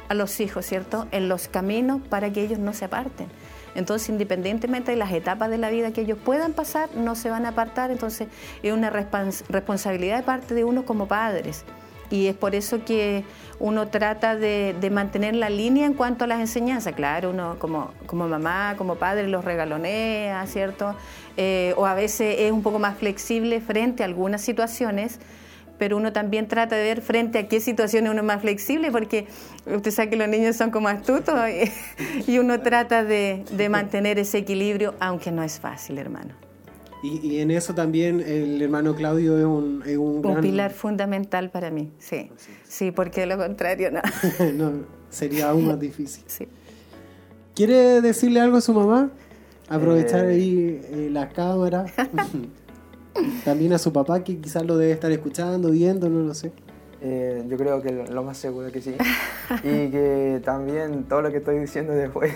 [0.09, 1.07] a los hijos, ¿cierto?
[1.11, 3.29] En los caminos para que ellos no se aparten.
[3.77, 7.47] Entonces, independientemente de las etapas de la vida que ellos puedan pasar, no se van
[7.47, 7.91] a apartar.
[7.91, 8.29] Entonces,
[8.63, 11.65] es una responsabilidad de parte de uno como padres.
[12.11, 13.25] Y es por eso que
[13.59, 16.95] uno trata de, mantener la línea en cuanto a las enseñanzas.
[16.95, 20.95] Claro, uno como, como mamá, como padre los regalonea, ¿cierto?
[21.37, 25.19] Eh, o a veces es un poco más flexible frente a algunas situaciones,
[25.79, 29.27] pero uno también trata de ver frente a qué situaciones uno es más flexible, porque
[29.67, 31.35] usted sabe que los niños son como astutos
[32.27, 36.35] y, uno trata de, de mantener ese equilibrio, aunque no es fácil, hermano.
[37.03, 41.71] Y, en eso también el hermano Claudio es un, es un, un pilar fundamental para
[41.71, 42.31] mí, sí.
[42.67, 44.01] Sí, porque de lo contrario no.
[44.55, 44.73] no
[45.11, 46.25] sería aún más difícil.
[46.27, 46.49] Sí.
[47.55, 49.11] ¿Quiere decirle algo a su mamá?
[49.69, 50.35] Aprovechar eh.
[50.35, 51.87] ahí eh, la cámara.
[53.45, 56.53] También a su papá que quizás lo debe estar escuchando, viendo, no lo sé.
[57.03, 58.97] Eh, yo creo que lo más seguro que sí.
[59.63, 62.33] y que también todo lo que estoy diciendo después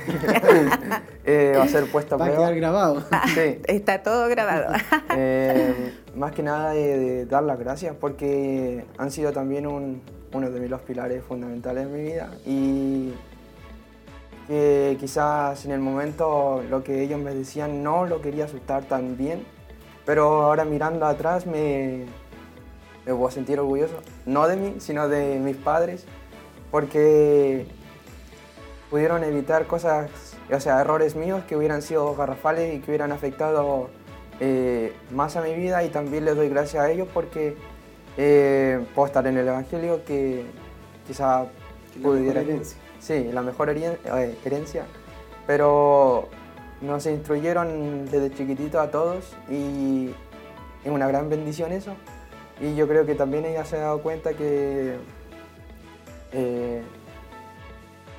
[1.24, 2.34] eh, va a ser puesto a prueba.
[2.34, 3.00] Va a quedar grabado.
[3.34, 3.58] Sí.
[3.66, 4.72] Está todo grabado.
[5.16, 10.60] Eh, más que nada de, dar las gracias porque han sido también un, uno de
[10.60, 13.12] mis pilares fundamentales en mi vida y
[14.46, 19.16] que quizás en el momento lo que ellos me decían no lo quería asustar tan
[19.16, 19.44] bien,
[20.04, 22.04] pero ahora mirando atrás me,
[23.06, 26.04] me voy a sentir orgulloso, no de mí, sino de mis padres,
[26.70, 27.66] porque
[28.90, 30.10] pudieron evitar cosas,
[30.52, 33.88] o sea, errores míos que hubieran sido garrafales y que hubieran afectado
[34.40, 35.82] eh, más a mi vida.
[35.84, 37.56] Y también les doy gracias a ellos porque
[38.16, 40.44] eh, puedo estar en el Evangelio que
[41.06, 41.46] quizá
[42.02, 42.40] pudiera...
[42.40, 42.78] Herencia.
[42.98, 44.84] Sí, la mejor eh, herencia,
[45.46, 46.28] pero
[46.80, 50.10] nos instruyeron desde chiquitito a todos y
[50.84, 51.94] es una gran bendición eso.
[52.60, 54.96] Y yo creo que también ella se ha dado cuenta que
[56.32, 56.82] eh,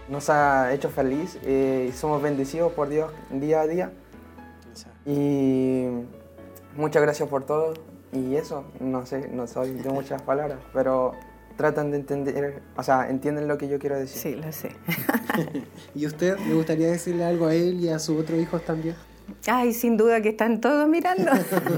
[0.09, 3.91] nos ha hecho feliz eh, y somos bendecidos por Dios día a día.
[5.05, 5.87] Y
[6.75, 7.73] muchas gracias por todo.
[8.13, 11.13] Y eso, no sé, no soy de muchas palabras, pero
[11.57, 14.21] tratan de entender, o sea, entienden lo que yo quiero decir.
[14.21, 14.71] Sí, lo sé.
[15.95, 18.95] ¿Y usted le gustaría decirle algo a él y a sus otros hijos también?
[19.47, 21.31] Ay, sin duda que están todos mirando,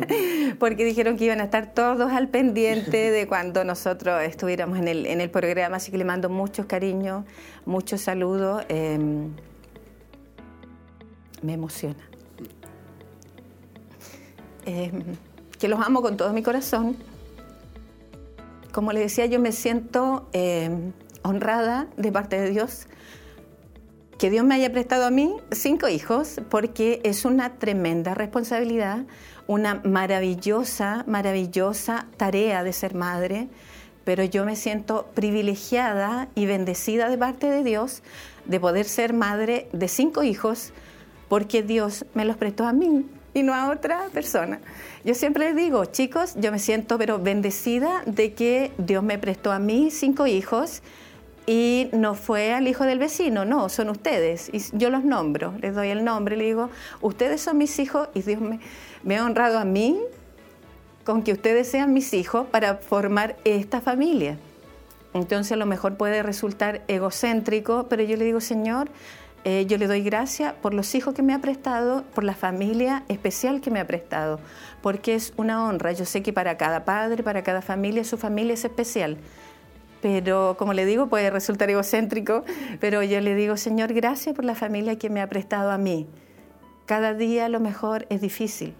[0.60, 5.06] porque dijeron que iban a estar todos al pendiente de cuando nosotros estuviéramos en el,
[5.06, 7.26] en el programa, así que le mando muchos cariños,
[7.66, 8.64] muchos saludos.
[8.70, 9.30] Em,
[11.42, 12.10] me emociona.
[14.66, 15.04] Em,
[15.60, 16.98] que los amo con todo mi corazón.
[18.74, 22.88] Como les decía, yo me siento em, honrada de parte de Dios
[24.18, 29.06] que Dios me haya prestado a mí cinco hijos, porque es una tremenda responsabilidad,
[29.46, 33.48] una maravillosa, maravillosa tarea de ser madre,
[34.06, 38.02] pero yo me siento privilegiada y bendecida de parte de Dios
[38.46, 40.74] de poder ser madre de cinco hijos,
[41.30, 44.60] porque Dios me los prestó a mí y no a otra persona.
[45.04, 49.52] Yo siempre les digo, chicos, yo me siento pero bendecida de que Dios me prestó
[49.52, 50.82] a mí cinco hijos
[51.46, 54.50] y no fue al hijo del vecino, no, son ustedes.
[54.54, 56.70] Y yo los nombro, les doy el nombre, le digo,
[57.02, 58.40] ustedes son mis hijos y Dios
[59.04, 60.00] me, ha honrado a mí
[61.04, 64.38] con que ustedes sean mis hijos para formar esta familia.
[65.14, 68.90] Entonces a lo mejor puede resultar egocéntrico, pero yo le digo, Señor,
[69.44, 73.04] eh, yo le doy gracias por los hijos que me ha prestado, por la familia
[73.10, 74.40] especial que me ha prestado,
[74.82, 75.92] porque es una honra.
[75.92, 79.18] Yo sé que para cada padre, para cada familia, su familia es especial
[80.04, 82.44] pero como le digo, puede resultar egocéntrico,
[82.82, 86.10] pero yo le digo, Señor, gracias por la familia que me ha prestado a mí.
[86.86, 88.74] Cada día a lo mejor es difícil,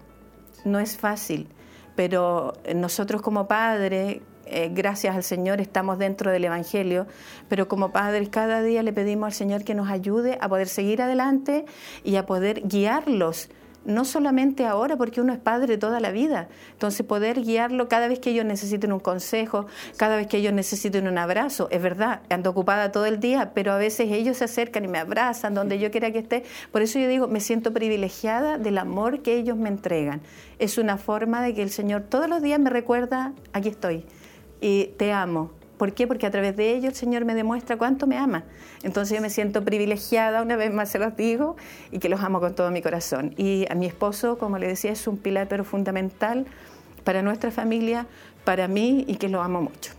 [0.66, 1.48] no es fácil,
[1.96, 7.06] pero nosotros como padres, eh, gracias al Señor, estamos dentro del Evangelio,
[7.48, 11.02] pero como padres cada día le pedimos al Señor que nos ayude a poder seguir
[11.02, 11.64] adelante
[12.04, 13.48] y a poder guiarlos
[13.84, 16.48] no solamente ahora, porque uno es padre toda la vida.
[16.72, 19.66] Entonces, poder guiarlo cada vez que ellos necesiten un consejo,
[19.96, 21.68] cada vez que ellos necesiten un abrazo.
[21.70, 24.98] Es verdad, ando ocupada todo el día, pero a veces ellos se acercan y me
[24.98, 26.44] abrazan donde yo quiera que esté.
[26.72, 30.22] Por eso yo digo, me siento privilegiada del amor que ellos me entregan.
[30.58, 34.06] Es una forma de que el Señor todos los días me recuerda, aquí estoy,
[34.64, 36.06] y te amo, ¿Por qué?
[36.06, 38.44] Porque a través de ello el Señor me demuestra cuánto me ama.
[38.82, 41.56] Entonces yo me siento privilegiada, una vez más se los digo,
[41.90, 43.34] y que los amo con todo mi corazón.
[43.36, 46.46] Y a mi esposo, como le decía, es un pilar pero fundamental
[47.02, 48.06] para nuestra familia,
[48.44, 49.92] para mí, y que lo amo mucho.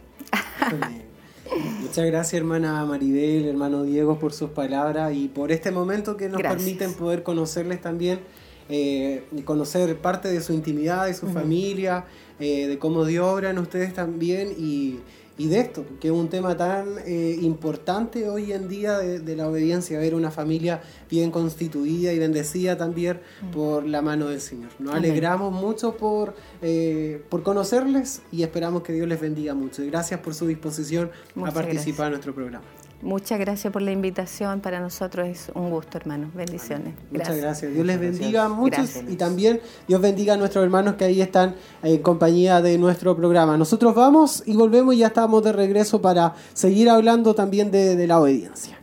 [1.82, 6.42] Muchas gracias hermana Maribel, hermano Diego, por sus palabras y por este momento que nos
[6.42, 8.22] permiten poder conocerles también,
[8.70, 12.06] eh, conocer parte de su intimidad, de su familia,
[12.40, 15.00] eh, de cómo Dios obra en ustedes también y
[15.38, 19.50] y de esto, que es un tema tan eh, importante hoy en día de, la
[19.50, 23.52] obediencia, ver una familia bien constituida y bendecida también mm.
[23.52, 24.70] por la mano del Señor.
[24.80, 29.84] Nos alegramos mucho por, eh, por conocerles y esperamos que Dios les bendiga mucho.
[29.84, 31.12] Y gracias por su disposición
[31.44, 32.64] a participar en nuestro programa.
[33.06, 34.62] Muchas gracias por la invitación.
[34.62, 36.32] Para nosotros es un gusto, hermano.
[36.34, 36.96] Bendiciones.
[37.12, 37.72] Muchas gracias.
[37.72, 41.54] Dios les bendiga mucho y también Dios bendiga a nuestros hermanos que ahí están
[41.84, 43.58] en compañía de nuestro programa.
[43.58, 48.20] Nosotros vamos y volvemos y ya estamos de regreso para seguir hablando también de la
[48.20, 48.80] obediencia.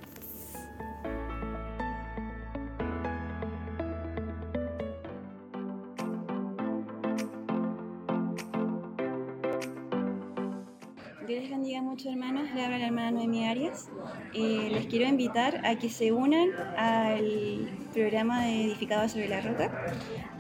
[14.35, 19.71] Eh, les quiero invitar a que se unan al programa de Edificados sobre la Roca.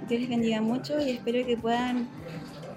[0.08, 2.08] Dios les bendiga mucho y espero que puedan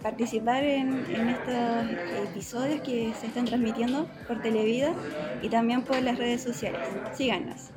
[0.02, 4.94] participar en, estos episodios que se están transmitiendo por Televida
[5.42, 6.82] y también por las redes sociales.
[7.14, 7.72] Síganos.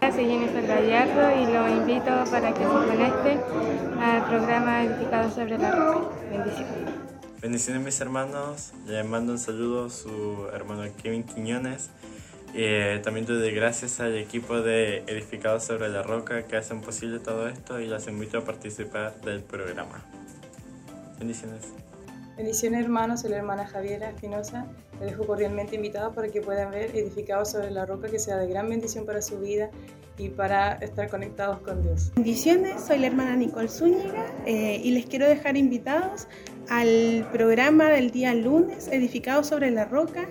[0.00, 3.40] Soy Jennifer Gallardo y lo invito para que se conecte
[4.00, 6.08] al programa Edificados sobre la Roca.
[6.30, 7.02] Bendiciones.
[7.42, 11.90] Bendiciones mis hermanos, le mando un saludo a su hermano Kevin Quiñones.
[12.54, 17.48] Eh, también doy gracias al equipo de Edificados sobre la Roca que hacen posible todo
[17.48, 20.04] esto y los invito a participar del programa.
[21.18, 21.72] Bendiciones.
[22.36, 24.66] Bendiciones hermanos, soy la hermana Javiera Espinosa.
[25.00, 28.48] Les dejo cordialmente invitado para que puedan ver Edificados sobre la Roca, que sea de
[28.48, 29.70] gran bendición para su vida
[30.18, 32.12] y para estar conectados con Dios.
[32.14, 36.26] Bendiciones, soy la hermana Nicole Zúñiga eh, y les quiero dejar invitados
[36.68, 40.28] al programa del día lunes, edificado sobre la roca,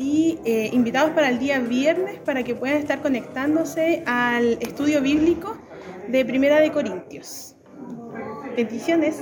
[0.00, 5.58] y eh, invitados para el día viernes para que puedan estar conectándose al estudio bíblico
[6.08, 7.54] de Primera de Corintios.
[8.56, 9.20] Bendiciones.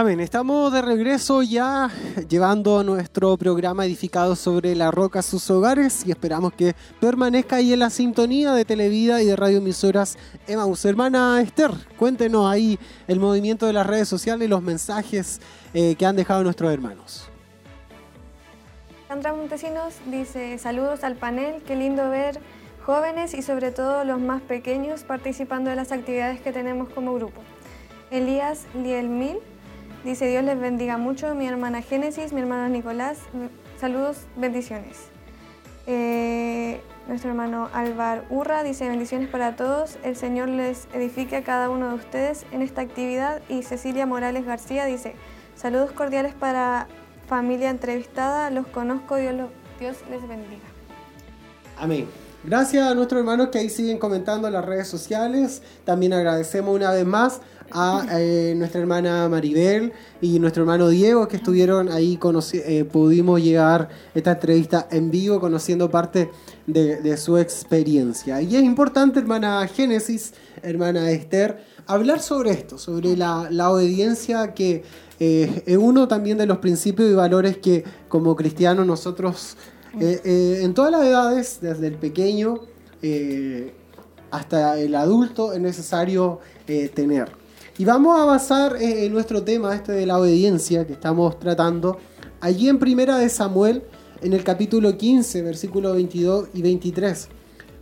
[0.00, 0.20] Amén.
[0.20, 1.90] Estamos de regreso ya
[2.28, 7.72] llevando nuestro programa edificado sobre la roca a sus hogares y esperamos que permanezca ahí
[7.72, 10.84] en la sintonía de Televida y de radioemisoras Emaús.
[10.84, 12.78] Hermana Esther, cuéntenos ahí
[13.08, 15.40] el movimiento de las redes sociales y los mensajes
[15.74, 17.28] eh, que han dejado nuestros hermanos.
[19.08, 22.38] Sandra Montesinos dice, saludos al panel, qué lindo ver
[22.86, 27.40] jóvenes y sobre todo los más pequeños participando de las actividades que tenemos como grupo.
[28.12, 29.38] Elías Lielmil
[30.04, 33.18] Dice Dios les bendiga mucho, mi hermana Génesis, mi hermano Nicolás,
[33.80, 35.08] saludos, bendiciones.
[35.86, 41.68] Eh, nuestro hermano Álvaro Urra dice bendiciones para todos, el Señor les edifique a cada
[41.68, 43.42] uno de ustedes en esta actividad.
[43.48, 45.14] Y Cecilia Morales García dice
[45.56, 46.86] saludos cordiales para
[47.26, 49.34] familia entrevistada, los conozco, Dios,
[49.80, 50.62] Dios les bendiga.
[51.76, 52.06] Amén.
[52.44, 55.60] Gracias a nuestros hermanos que ahí siguen comentando en las redes sociales.
[55.84, 57.40] También agradecemos una vez más
[57.72, 62.16] a eh, nuestra hermana Maribel y nuestro hermano Diego que estuvieron ahí,
[62.52, 66.30] eh, pudimos llegar esta entrevista en vivo conociendo parte
[66.66, 68.40] de, su experiencia.
[68.40, 70.32] Y es importante, hermana Génesis,
[70.62, 74.84] hermana Esther, hablar sobre esto, sobre la, obediencia que
[75.18, 79.56] eh, es uno también de los principios y valores que como cristianos nosotros
[80.00, 82.60] en todas las edades, desde el pequeño
[84.30, 86.40] hasta el adulto, es necesario
[86.94, 87.30] tener.
[87.78, 91.96] Y vamos a basar eh, nuestro tema este de la obediencia que estamos tratando
[92.40, 93.84] allí en Primera de Samuel,
[94.20, 97.28] en el capítulo 15, versículos 22 y 23.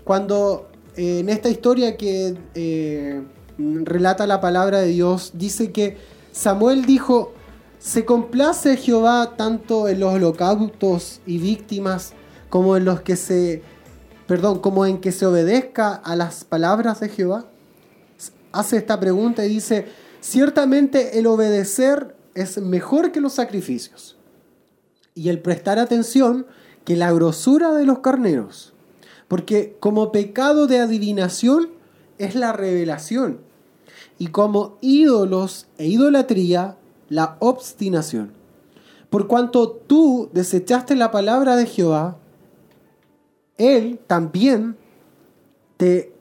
[0.04, 3.22] Cuando eh, en esta historia que eh,
[3.56, 5.96] relata la palabra de Dios, dice que
[6.30, 7.32] Samuel dijo,
[7.78, 12.12] se complace Jehová tanto en los holocaustos y víctimas
[12.48, 13.62] como en los que se,
[14.26, 17.46] perdón, como en que se obedezca a las palabras de Jehová
[18.52, 19.86] hace esta pregunta y dice,
[20.20, 24.16] ciertamente el obedecer es mejor que los sacrificios
[25.14, 26.46] y el prestar atención
[26.84, 28.72] que la grosura de los carneros,
[29.28, 31.70] porque como pecado de adivinación
[32.18, 33.40] es la revelación
[34.18, 36.76] y como ídolos e idolatría
[37.09, 38.32] la obstinación.
[39.11, 42.18] Por cuanto tú desechaste la palabra de Jehová,
[43.57, 44.76] Él también
[45.76, 46.16] te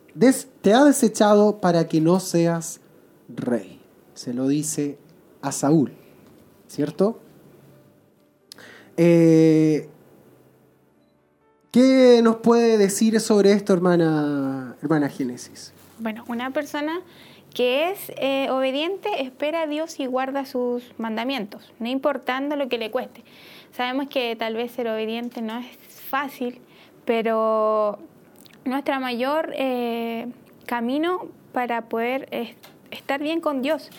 [0.61, 2.79] te ha desechado para que no seas
[3.27, 3.79] rey.
[4.13, 4.97] Se lo dice
[5.41, 5.91] a Saúl,
[6.67, 7.19] ¿cierto?
[8.97, 9.89] Eh,
[11.71, 15.73] ¿Qué nos puede decir sobre esto, hermana, hermana Génesis?
[15.99, 17.01] Bueno, una persona
[17.55, 22.77] que es eh, obediente espera a Dios y guarda sus mandamientos, no importando lo que
[22.77, 23.23] le cueste.
[23.71, 25.67] Sabemos que tal vez ser obediente no es
[26.09, 26.61] fácil,
[27.05, 27.97] pero
[28.65, 30.27] nuestra mayor eh,
[30.65, 32.27] camino para poder
[32.91, 33.89] estar bien con Dios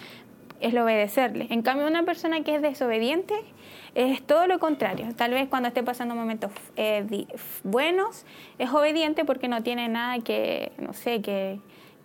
[0.61, 1.47] es obedecerle.
[1.51, 3.35] En cambio, una persona que es desobediente
[3.95, 5.09] es todo lo contrario.
[5.17, 7.27] Tal vez cuando esté pasando momentos eh,
[7.65, 8.27] buenos
[8.59, 11.59] es obediente porque no tiene nada que, no sé, que,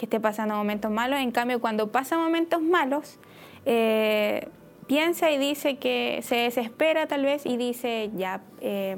[0.05, 1.19] esté pasando momentos malos.
[1.19, 3.19] En cambio, cuando pasa momentos malos,
[3.65, 4.47] eh,
[4.87, 8.97] piensa y dice que se desespera tal vez y dice, ya, eh,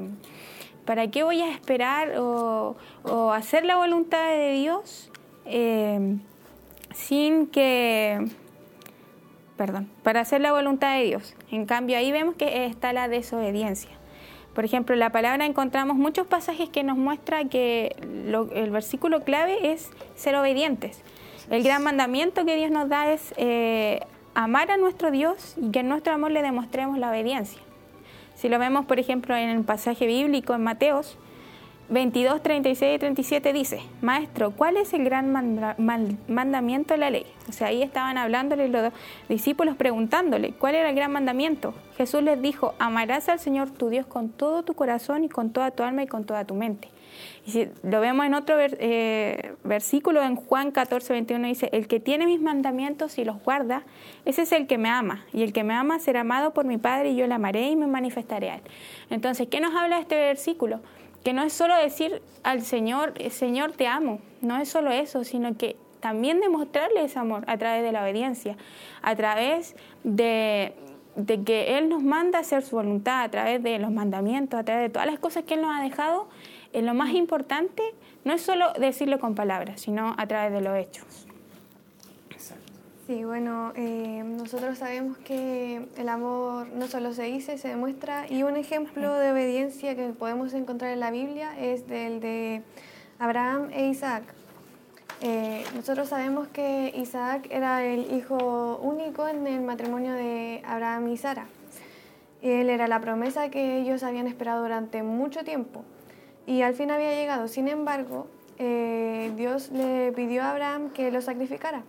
[0.84, 2.76] ¿para qué voy a esperar o,
[3.32, 5.10] hacer la voluntad de Dios
[6.94, 8.26] sin que
[9.56, 11.34] perdón, para hacer la voluntad de Dios.
[11.50, 13.90] En cambio, ahí vemos que está la desobediencia.
[14.54, 17.96] Por ejemplo, la palabra encontramos muchos pasajes que nos muestra que
[18.54, 21.02] el versículo clave es ser obedientes.
[21.50, 24.00] El gran mandamiento que Dios nos da es eh,
[24.34, 27.60] amar a nuestro Dios y que en nuestro amor le demostremos la obediencia.
[28.36, 31.18] Si lo vemos, por ejemplo, en el pasaje bíblico en Mateos,
[31.90, 35.30] 22, 36 y 37 dice, Maestro, ¿cuál es el gran
[36.28, 37.26] mandamiento de la ley?
[37.48, 38.92] O sea, ahí estaban hablándole los
[39.28, 41.74] discípulos preguntándole, ¿cuál era el gran mandamiento?
[41.98, 45.70] Jesús les dijo, amarás al Señor tu Dios con todo tu corazón y con toda
[45.72, 46.88] tu alma y con toda tu mente.
[47.46, 52.00] Y si lo vemos en otro eh, versículo, en Juan 14, 21, dice, el que
[52.00, 53.82] tiene mis mandamientos y los guarda,
[54.24, 55.26] ese es el que me ama.
[55.32, 57.76] Y el que me ama será amado por mi Padre y yo le amaré y
[57.76, 58.62] me manifestaré a él.
[59.10, 60.80] Entonces, ¿qué nos habla este versículo?
[61.24, 65.56] Que no es solo decir al Señor, Señor te amo, no es solo eso, sino
[65.56, 68.58] que también demostrarle ese amor a través de la obediencia,
[69.00, 70.74] a través de,
[71.46, 74.82] que Él nos manda a hacer su voluntad, a través de los mandamientos, a través
[74.82, 76.28] de todas las cosas que Él nos ha dejado,
[76.74, 77.82] lo más importante
[78.24, 81.23] no es solo decirlo con palabras, sino a través de los hechos.
[83.06, 88.44] Sí, bueno, eh, nosotros sabemos que el amor no solo se dice, se demuestra y
[88.44, 92.62] un ejemplo de obediencia que podemos encontrar en la Biblia es del de
[93.18, 94.22] Abraham e Isaac.
[95.20, 101.18] Eh, nosotros sabemos que Isaac era el hijo único en el matrimonio de Abraham y
[101.18, 101.46] Sara.
[102.40, 105.84] Él era la promesa que ellos habían esperado durante mucho tiempo
[106.46, 107.48] y al fin había llegado.
[107.48, 108.28] Sin embargo,
[108.58, 111.84] eh, Dios le pidió a Abraham que lo sacrificara.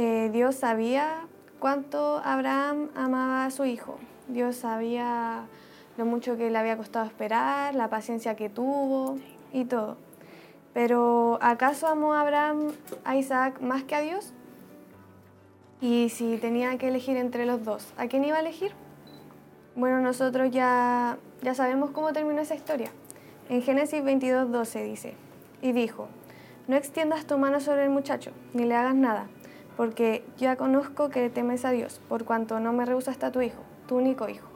[0.00, 1.26] Eh, Dios sabía
[1.58, 3.98] cuánto Abraham amaba a su hijo.
[4.28, 5.46] Dios sabía
[5.96, 9.18] lo mucho que le había costado esperar, la paciencia que tuvo
[9.52, 9.96] y todo.
[10.72, 12.68] Pero ¿acaso amó Abraham
[13.04, 14.32] a Isaac más que a Dios?
[15.80, 18.70] Y si tenía que elegir entre los dos, ¿a quién iba a elegir?
[19.74, 22.92] Bueno, nosotros ya, ya sabemos cómo terminó esa historia.
[23.48, 25.14] En Génesis 22, 12 dice,
[25.60, 26.06] y dijo,
[26.68, 29.26] no extiendas tu mano sobre el muchacho, ni le hagas nada,
[29.78, 33.62] porque ya conozco que temes a Dios, por cuanto no me rehusaste a tu hijo,
[33.86, 34.48] tu único hijo.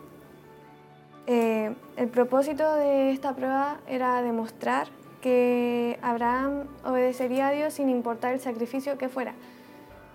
[1.29, 4.89] Eh, el propósito de esta prueba era demostrar
[5.21, 9.37] que Abraham obedecería a Dios sin importar el sacrificio que fuera,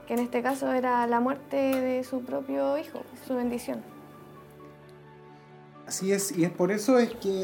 [0.08, 3.82] que en este caso era la muerte de su propio hijo, su bendición.
[5.88, 7.44] Así es, y es por eso es que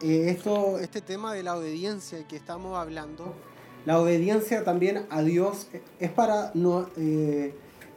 [0.00, 3.34] eh, esto, este tema de la obediencia que estamos hablando
[3.86, 5.68] la obediencia también a Dios
[5.98, 6.52] es para,
[6.96, 7.54] eh,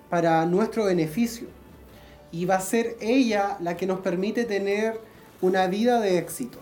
[0.10, 1.48] para nuestro beneficio.
[2.32, 5.00] Y va a ser ella la que nos permite tener
[5.42, 6.60] una vida de éxito.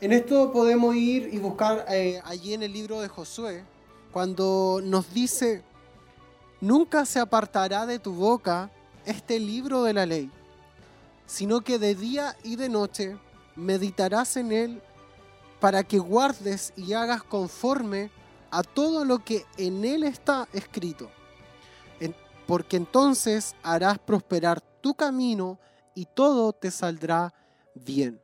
[0.00, 3.64] En esto podemos ir y buscar eh, allí en el libro de Josué,
[4.12, 5.62] cuando nos dice,
[6.60, 8.70] nunca se apartará de tu boca
[9.04, 10.30] este libro de la ley,
[11.26, 13.16] sino que de día y de noche
[13.56, 14.82] meditarás en él
[15.60, 18.10] para que guardes y hagas conforme
[18.50, 21.10] a todo lo que en él está escrito.
[22.46, 25.58] Porque entonces harás prosperar tu camino
[25.96, 27.34] y todo te saldrá
[27.74, 28.20] bien.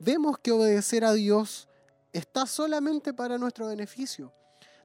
[0.00, 1.68] Vemos que obedecer a Dios
[2.12, 4.32] está solamente para nuestro beneficio.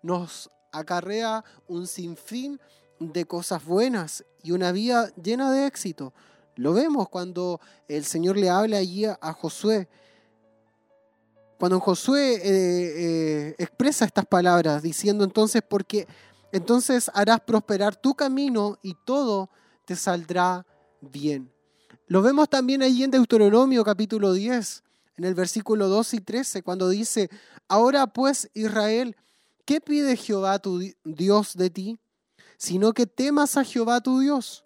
[0.04, 2.60] Nos acarrea un sinfín
[3.00, 6.14] de cosas buenas y una vida llena de éxito.
[6.56, 9.88] Lo vemos cuando el Señor le habla allí a Josué
[11.58, 16.08] cuando Josué eh, eh, expresa estas palabras diciendo entonces, porque
[16.52, 19.50] entonces harás prosperar tu camino y todo
[19.86, 20.66] te saldrá
[21.02, 21.52] bien.
[22.08, 24.84] Lo vemos también allí en Deuteronomio capítulo 10,
[25.18, 27.30] en el versículo 12 y 13, cuando dice,
[27.68, 29.16] ahora pues Israel,
[29.66, 32.00] ¿qué pide Jehová tu Dios de ti?
[32.58, 34.66] Sino que temas a Jehová tu Dios,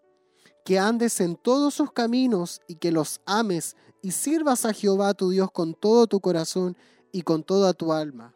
[0.65, 5.29] que andes en todos sus caminos y que los ames y sirvas a Jehová tu
[5.29, 6.77] Dios con todo tu corazón
[7.11, 8.33] y con toda tu alma.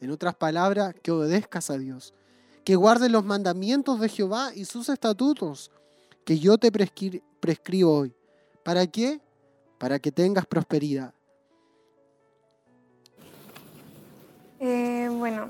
[0.00, 2.14] En otras palabras, que obedezcas a Dios,
[2.64, 5.70] que guardes los mandamientos de Jehová y sus estatutos,
[6.24, 8.14] que yo te prescribo hoy.
[8.64, 9.20] ¿Para qué?
[9.78, 11.14] Para que tengas prosperidad.
[14.58, 15.48] Eh, bueno,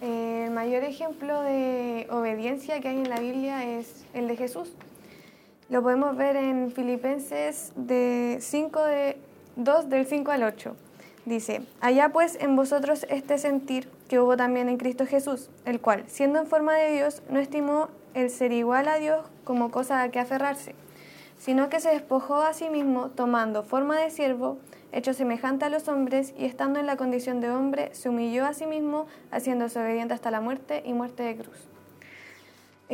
[0.00, 4.68] el mayor ejemplo de obediencia que hay en la Biblia es el de Jesús.
[5.72, 9.16] Lo podemos ver en Filipenses de 5 de
[9.56, 10.76] 2 del 5 al 8.
[11.24, 16.04] Dice, allá pues en vosotros este sentir que hubo también en Cristo Jesús, el cual,
[16.08, 20.10] siendo en forma de Dios, no estimó el ser igual a Dios como cosa a
[20.10, 20.74] que aferrarse,
[21.38, 24.58] sino que se despojó a sí mismo, tomando forma de siervo,
[24.92, 28.52] hecho semejante a los hombres, y estando en la condición de hombre, se humilló a
[28.52, 31.71] sí mismo, haciéndose obediente hasta la muerte y muerte de cruz.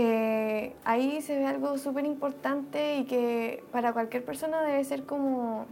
[0.00, 5.66] Eh, ahí se ve algo súper importante y que para cualquier persona debe ser como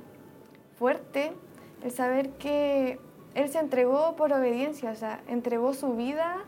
[0.76, 1.30] fuerte
[1.84, 2.98] el saber que
[3.36, 6.38] Él se entregó por obediencia, o sea, entregó su vida,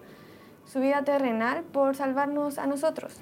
[0.67, 3.21] su vida terrenal por salvarnos a nosotros.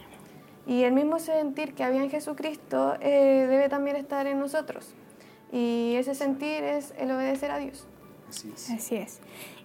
[0.67, 4.95] Y el mismo sentir que había en Jesucristo eh, debe también estar en nosotros.
[5.53, 7.87] Y ese sentir es el obedecer a Dios.
[8.31, 8.71] Así es.
[8.71, 9.21] Así es.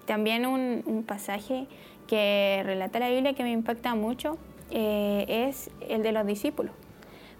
[0.05, 1.69] También un, un pasaje
[2.07, 4.37] que relata la Biblia que me impacta mucho
[4.71, 6.71] eh, es el de los discípulos.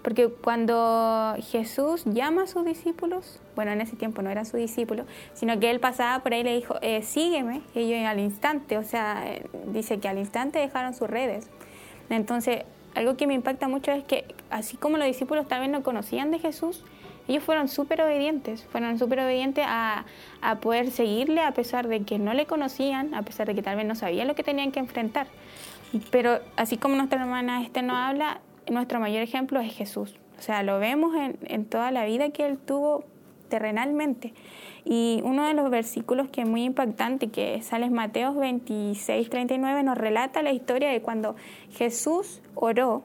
[0.02, 5.06] Porque cuando Jesús llama a sus discípulos, bueno, en ese tiempo no eran sus discípulos,
[5.34, 8.84] sino que él pasaba por ahí y le dijo, eh, sígueme, ellos al instante, o
[8.84, 11.50] sea, eh, dice que al instante dejaron sus redes.
[12.10, 12.64] Entonces,
[12.96, 16.40] algo que me impacta mucho es que así como los discípulos también no conocían de
[16.40, 16.84] Jesús,
[17.28, 20.06] ellos fueron súper obedientes, fueron súper obedientes a,
[20.42, 23.78] a, poder seguirle a pesar de que no le conocían, a pesar de que tal
[23.78, 25.28] vez no sabían lo que tenían que enfrentar.
[26.10, 30.16] Pero así como nuestra hermana este nos habla, nuestro mayor ejemplo es Jesús.
[30.40, 33.04] O sea, lo vemos en, en toda la vida que él tuvo
[33.50, 34.34] terrenalmente.
[34.84, 39.84] Y uno de los versículos que es muy impactante, que sale en Mateo 26, 39,
[39.84, 41.36] nos relata la historia de cuando
[41.72, 43.04] Jesús oró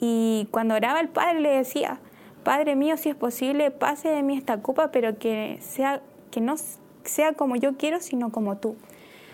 [0.00, 2.00] y cuando oraba el Padre le decía,
[2.42, 6.56] Padre mío, si es posible, pase de mí esta copa, pero que, sea, que no
[7.04, 8.76] sea como yo quiero, sino como tú.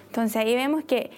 [0.06, 1.10] Entonces ahí vemos que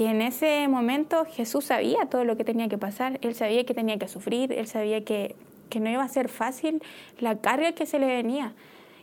[0.00, 3.74] que en ese momento Jesús sabía todo lo que tenía que pasar, él sabía que
[3.74, 5.36] tenía que sufrir, él sabía que,
[5.68, 6.82] que no iba a ser fácil
[7.18, 8.54] la carga que se le venía.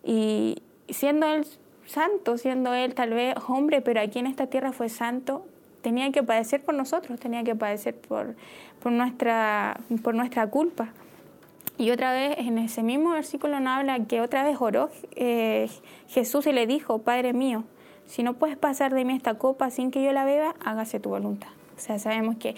[0.04, 1.45] Y siendo él
[1.86, 5.45] santo, siendo él tal vez hombre, pero aquí en esta tierra fue santo,
[5.82, 8.34] tenía que padecer por nosotros, tenía que padecer por,
[8.82, 10.93] por, nuestra, por nuestra culpa.
[11.78, 15.70] Y otra vez, en ese mismo versículo nos habla que otra vez oró eh,
[16.08, 17.66] Jesús y le dijo, Padre mío,
[18.08, 21.10] si no puedes pasar de mí esta copa sin que yo la beba, hágase tu
[21.10, 21.49] voluntad.
[21.76, 22.55] O sea, sabemos que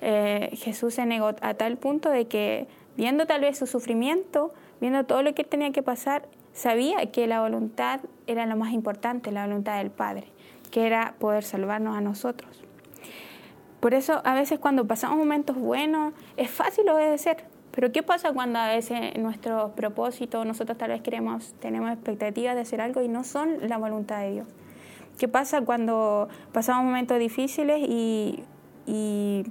[0.00, 5.04] eh, Jesús se negó a tal punto de que, viendo tal vez su sufrimiento, viendo
[5.04, 9.46] todo lo que tenía que pasar, sabía que la voluntad era lo más importante, la
[9.46, 10.28] voluntad del Padre,
[10.70, 12.62] que era poder salvarnos a nosotros.
[13.80, 18.58] Por eso a veces cuando pasamos momentos buenos es fácil obedecer, pero ¿qué pasa cuando
[18.58, 23.24] a veces nuestros propósitos, nosotros tal vez queremos, tenemos expectativas de hacer algo y no
[23.24, 24.46] son la voluntad de Dios?
[25.20, 28.42] ¿Qué pasa cuando pasamos momentos difíciles y,
[28.86, 29.44] y,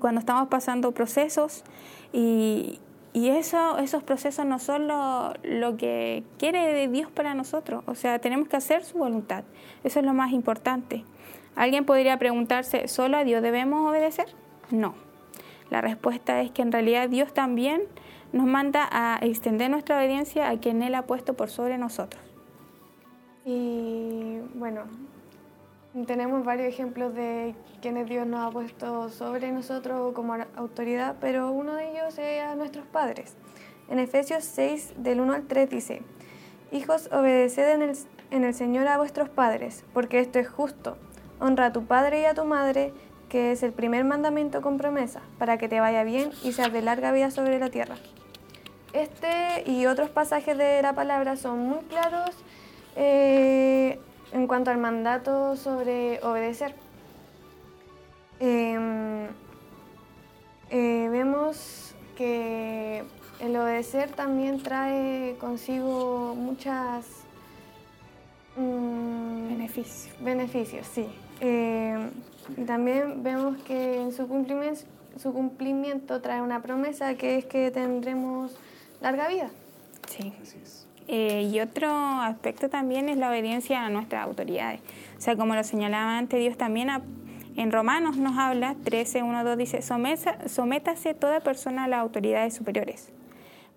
[0.00, 1.62] cuando estamos pasando procesos
[2.12, 2.80] y,
[3.12, 7.84] y eso, esos procesos no son lo, lo, que quiere Dios para nosotros.
[7.86, 9.44] O sea, tenemos que hacer su voluntad.
[9.84, 11.04] Eso es lo más importante.
[11.54, 14.34] Alguien podría preguntarse, ¿solo a Dios debemos obedecer?
[14.72, 14.96] No.
[15.70, 17.82] La respuesta es que en realidad Dios también
[18.32, 22.31] nos manda a extender nuestra obediencia a quien Él ha puesto por sobre nosotros.
[23.44, 24.84] Y bueno,
[26.06, 31.74] tenemos varios ejemplos de quienes Dios nos ha puesto sobre nosotros como autoridad, pero uno
[31.74, 33.34] de ellos es a nuestros padres.
[33.88, 36.02] En Efesios 6, del 1 al 3 dice,
[36.70, 37.96] Hijos, obedeced en el,
[38.30, 40.96] en el Señor a vuestros padres, porque esto es justo.
[41.40, 42.94] Honra a tu padre y a tu madre,
[43.28, 46.80] que es el primer mandamiento con promesa, para que te vaya bien y seas de
[46.80, 47.96] larga vida sobre la tierra.
[48.92, 52.30] Este y otros pasajes de la palabra son muy claros
[52.96, 53.98] eh,
[54.32, 56.74] en cuanto al mandato sobre obedecer,
[58.40, 59.26] em,
[60.70, 63.04] eh, vemos que
[63.40, 67.06] el obedecer también trae consigo muchas
[68.56, 70.14] mm, beneficios.
[70.20, 71.06] Beneficios, sí.
[71.40, 72.10] Em,
[72.56, 74.82] y también vemos que en su cumplimiento,
[75.18, 78.56] su cumplimiento trae una promesa que es que tendremos
[79.00, 79.50] larga vida.
[80.08, 80.32] Sí.
[81.14, 84.80] Eh, y otro aspecto también es la obediencia a nuestras autoridades.
[85.18, 86.88] O sea, como lo señalaba antes, Dios también
[87.54, 93.12] en Romanos nos habla, 13, 1, 2, dice, sométase toda persona a las autoridades superiores,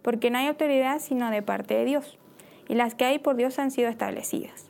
[0.01, 2.17] porque no hay autoridad sino de parte de Dios.
[2.69, 4.67] y las que hay por Dios han sido establecidas.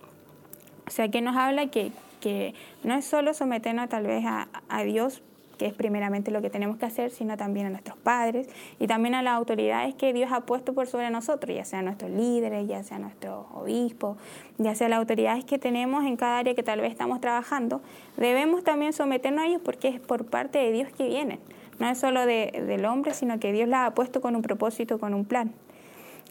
[0.88, 4.84] O sea, que nos habla que, que no es solo someternos tal vez a, a
[4.84, 5.22] Dios
[5.56, 8.47] que es primeramente lo que tenemos que hacer, sino también a nuestros padres
[8.80, 12.12] y también a las autoridades que Dios ha puesto por sobre nosotros, ya sean nuestros
[12.12, 14.18] líderes, ya sea nuestros obispos,
[14.58, 17.82] ya sea las autoridades que tenemos en cada área que tal vez estamos trabajando,
[18.18, 21.39] debemos también someternos a ellos porque es por parte de Dios que vienen.
[21.80, 25.14] No es solo del hombre, sino que Dios las ha puesto con un propósito, con
[25.14, 25.51] un plan.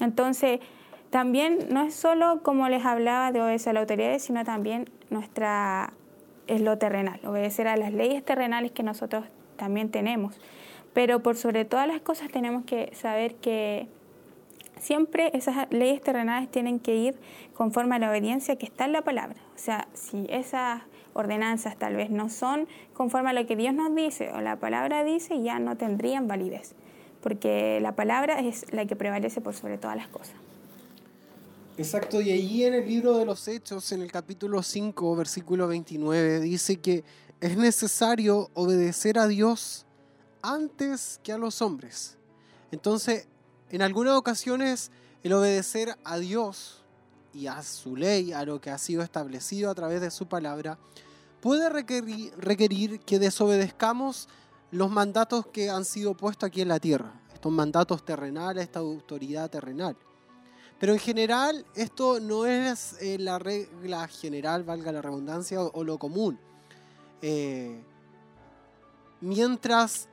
[0.01, 0.61] Entonces,
[1.11, 5.93] también no es solo como les hablaba de obedecer a sino también nuestra
[6.47, 9.25] es lo terrenal, obedecer a las leyes terrenales que nosotros
[9.57, 10.39] también tenemos.
[10.93, 13.89] Pero por sobre todas las cosas tenemos que saber que
[14.79, 17.17] siempre esas leyes terrenales tienen que ir
[17.55, 19.37] conforme a la obediencia que está en la palabra.
[19.55, 20.83] O sea, si esas
[21.15, 25.05] ordenanzas tal vez no son conforme a lo que Dios nos dice o la palabra
[25.05, 26.75] dice, ya no tendrían validez,
[27.23, 30.37] porque la palabra es la que prevalece por sobre todas las cosas.
[31.77, 36.39] Exacto, y ahí en el libro de los Hechos, en el capítulo 5, versículo 29,
[36.39, 37.03] dice que
[37.41, 39.85] es necesario obedecer a Dios
[40.41, 42.17] antes que a los hombres.
[42.71, 43.27] Entonces,
[43.71, 44.93] en algunas ocasiones,
[45.25, 46.85] el obedecer a Dios
[47.33, 50.79] y a su ley, a lo que ha sido establecido a través de su palabra,
[51.41, 54.29] puede requerir, requerir que desobedezcamos
[54.71, 59.51] los mandatos que han sido puestos aquí en la tierra, estos mandatos terrenales, esta autoridad
[59.51, 59.97] terrenal.
[60.79, 65.99] Pero en general esto no es eh, la regla general, valga la redundancia, o, lo
[65.99, 66.39] común.
[67.23, 67.83] Eh,
[69.21, 70.09] mientras,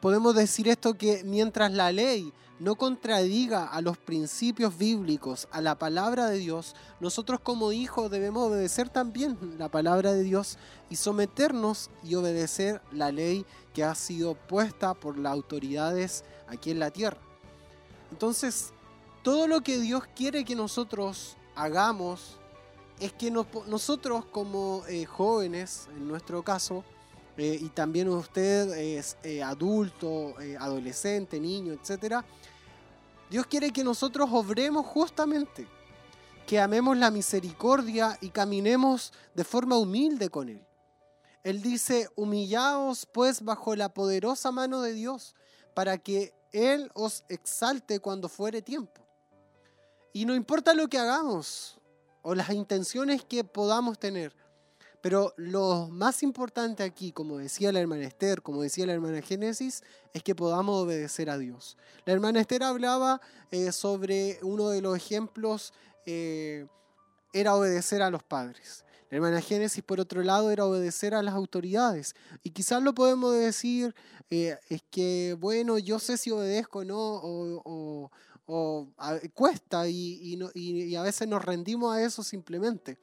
[0.00, 5.78] podemos decir esto que mientras la ley no contradiga a los principios bíblicos, a la
[5.78, 10.58] palabra de Dios, nosotros como hijos debemos obedecer también la palabra de Dios
[10.90, 16.80] y someternos y obedecer la ley que ha sido puesta por las autoridades aquí en
[16.80, 17.18] la tierra.
[18.10, 18.74] Entonces,
[19.22, 22.38] todo lo que Dios quiere que nosotros hagamos
[22.98, 26.84] es que nosotros como eh, jóvenes, en nuestro caso,
[27.36, 32.16] eh, y también usted es eh, adulto, adolescente, niño, etc.,
[33.30, 35.66] Dios quiere que nosotros obremos justamente,
[36.46, 40.66] que amemos la misericordia y caminemos de forma humilde con Él.
[41.44, 45.34] Él dice, humillaos pues bajo la poderosa mano de Dios,
[45.74, 49.00] para que Él os exalte cuando fuere tiempo.
[50.12, 51.78] Y no importa lo que hagamos
[52.22, 54.34] o las intenciones que podamos tener,
[55.00, 59.82] pero lo más importante aquí, como decía la hermana Esther, como decía la hermana Génesis,
[60.12, 61.78] es que podamos obedecer a Dios.
[62.04, 65.72] La hermana Esther hablaba eh, sobre uno de los ejemplos,
[66.04, 66.66] eh,
[67.32, 68.84] era obedecer a los padres.
[69.10, 72.14] La hermana Génesis, por otro lado, era obedecer a las autoridades.
[72.42, 73.94] Y quizás lo podemos decir,
[74.30, 78.10] eh, es que, bueno, yo sé si obedezco o no,
[79.34, 80.38] cuesta y,
[80.96, 82.98] a veces nos rendimos a eso simplemente.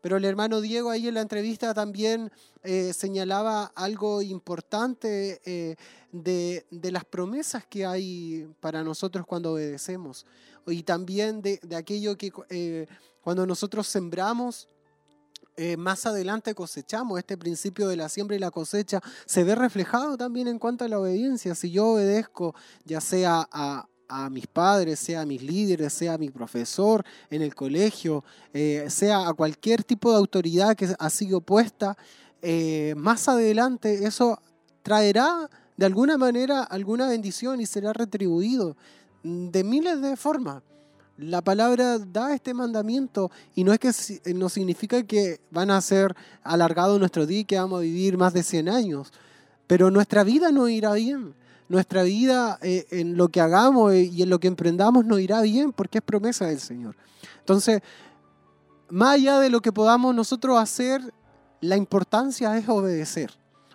[0.00, 2.30] Pero el hermano Diego ahí en la entrevista también
[2.62, 5.76] eh, señalaba algo importante eh,
[6.12, 10.24] de, las promesas que hay para nosotros cuando obedecemos.
[10.66, 12.86] Y también de, de aquello que eh,
[13.22, 14.68] cuando nosotros sembramos,
[15.76, 17.18] más adelante cosechamos.
[17.18, 20.88] Este principio de la siembra y la cosecha se ve reflejado también en cuanto a
[20.88, 21.56] la obediencia.
[21.56, 26.18] Si yo obedezco ya sea a, a mis padres, sea a mis líderes, sea a
[26.18, 31.40] mi profesor en el colegio, eh, sea a cualquier tipo de autoridad que ha sido
[31.40, 31.96] puesta,
[32.40, 34.40] eh, más adelante eso
[34.82, 38.76] traerá de alguna manera alguna bendición y será retribuido
[39.22, 40.62] de miles de formas.
[41.16, 46.14] La palabra da este mandamiento y no es que no significa que van a ser
[46.44, 49.12] alargados nuestro día y que vamos a vivir más de 100 años,
[49.66, 51.34] pero nuestra vida no irá bien
[51.68, 55.42] nuestra vida eh, en lo que hagamos eh, y en lo que emprendamos nos irá
[55.42, 56.96] bien porque es promesa del Señor.
[57.40, 57.82] Entonces,
[58.88, 61.02] más allá de lo que podamos nosotros hacer,
[61.60, 63.32] la importancia es obedecer.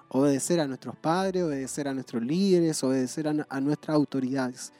[0.09, 4.71] Obedecer a nuestros padres, obedecer a nuestros líderes, obedecer a, nuestras autoridades.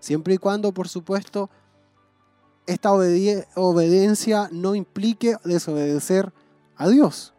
[0.00, 1.48] Siempre y cuando, por supuesto,
[2.66, 6.32] esta obediencia no implique desobedecer
[6.76, 7.31] a Dios.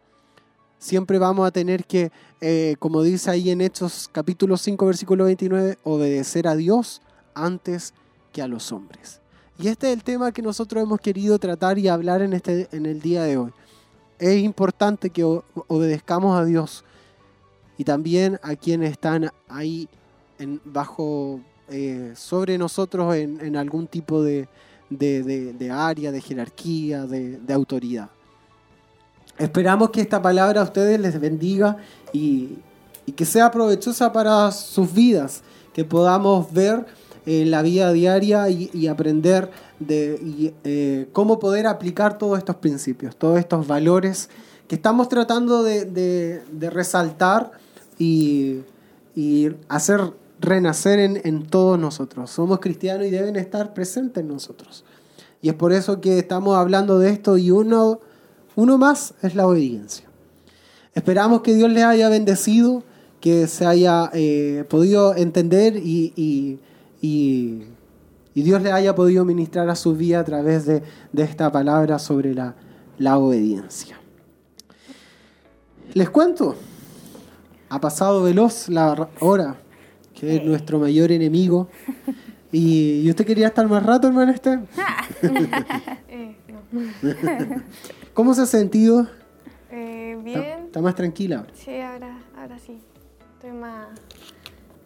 [0.84, 2.12] Siempre vamos a tener que
[2.42, 7.00] eh, como dice ahí en Hechos capítulo 5, versículo 29, obedecer a Dios
[7.34, 7.94] antes
[8.34, 9.22] que a los hombres.
[9.58, 12.84] Y este es el tema que nosotros hemos querido tratar y hablar en, este, en
[12.84, 13.50] el día de hoy.
[14.18, 16.84] Es importante que obedezcamos a Dios
[17.78, 19.88] y también a quienes están ahí
[20.38, 24.48] en, bajo, eh, sobre nosotros en, algún tipo de,
[24.90, 28.10] de, área, de jerarquía, de autoridad.
[29.38, 31.76] Esperamos que esta palabra a ustedes les bendiga
[32.12, 32.58] y,
[33.16, 36.86] que sea provechosa para sus vidas, que podamos ver
[37.26, 43.16] en la vida diaria y, aprender de y, eh, cómo poder aplicar todos estos principios,
[43.16, 44.30] todos estos valores
[44.68, 47.50] que estamos tratando de, de- de resaltar
[47.98, 48.60] y,
[49.14, 50.00] y hacer
[50.40, 52.30] renacer en, en todos nosotros.
[52.30, 54.84] Somos cristianos y deben estar presentes en nosotros.
[55.42, 58.00] Y es por eso que estamos hablando de esto y uno,
[58.56, 60.06] uno más es la obediencia.
[60.94, 62.82] Esperamos que Dios les haya bendecido,
[63.20, 66.58] que se haya eh, podido entender y, y-
[67.00, 67.64] y-
[68.36, 70.82] y Dios les haya podido ministrar a su vida a través de,
[71.12, 72.54] de esta palabra sobre la,
[72.98, 73.98] la obediencia.
[75.94, 76.56] Les cuento,
[77.68, 79.56] ha pasado veloz la hora,
[80.14, 81.68] que es nuestro mayor enemigo.
[82.50, 84.60] Y, ¿y usted quería estar más rato, hermano este?
[86.08, 86.36] Eh.
[88.14, 89.08] ¿Cómo se ha sentido?
[89.70, 90.58] Eh, ¿Está, bien.
[90.66, 91.50] está más tranquila ahora?
[91.54, 92.78] Sí, ahora, ahora sí.
[93.34, 93.88] Estoy más.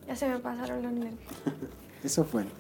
[0.06, 1.18] Ya se me pasaron los nervios.
[2.04, 2.50] Eso es bueno.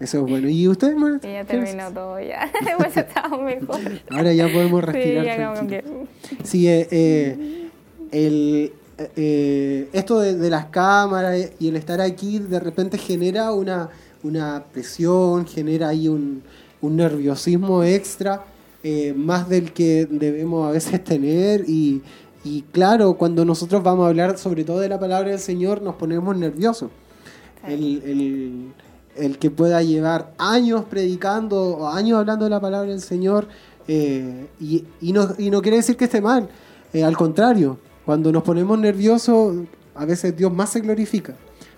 [0.00, 0.48] Eso es bueno.
[0.48, 1.16] ¿Y usted, hermano?
[1.22, 2.50] Y ya ¿Qué les- terminó todo ya.
[2.64, 3.80] Después estamos mejor.
[4.10, 6.08] Ahora ya podemos Sí, respirar ya como tranquilos.
[6.28, 7.68] que- Sí, eh, eh,
[8.12, 8.72] el,
[9.16, 13.88] eh, esto de, de las cámaras y el estar aquí de repente genera una,
[14.22, 16.42] una presión, genera ahí un,
[16.82, 18.44] un nerviosismo extra,
[18.84, 21.64] eh, más del que debemos a veces tener.
[21.68, 22.02] Y,
[22.44, 25.96] y claro, cuando nosotros vamos a hablar sobre todo de la palabra del Señor, nos
[25.96, 26.90] ponemos nerviosos.
[27.66, 28.72] El, el-
[29.16, 33.46] el que pueda llevar años predicando o años hablando de la palabra del Señor
[33.86, 36.48] eh, y, y no, y no quiere decir que esté mal,
[36.92, 39.54] eh, al contrario, cuando nos ponemos nerviosos
[39.94, 41.36] a veces Dios más se glorifica,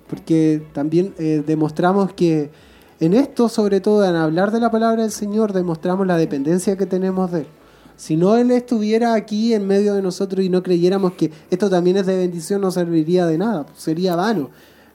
[0.09, 2.49] porque también eh, demostramos que
[3.01, 6.87] en esto, sobre todo en hablar de la palabra del Señor, demostramos la dependencia que
[6.87, 7.47] tenemos de Él.
[7.97, 11.97] Si no Él estuviera aquí en medio de nosotros y no creyéramos que esto también
[11.97, 14.51] es de bendición, no serviría de nada, sería vano.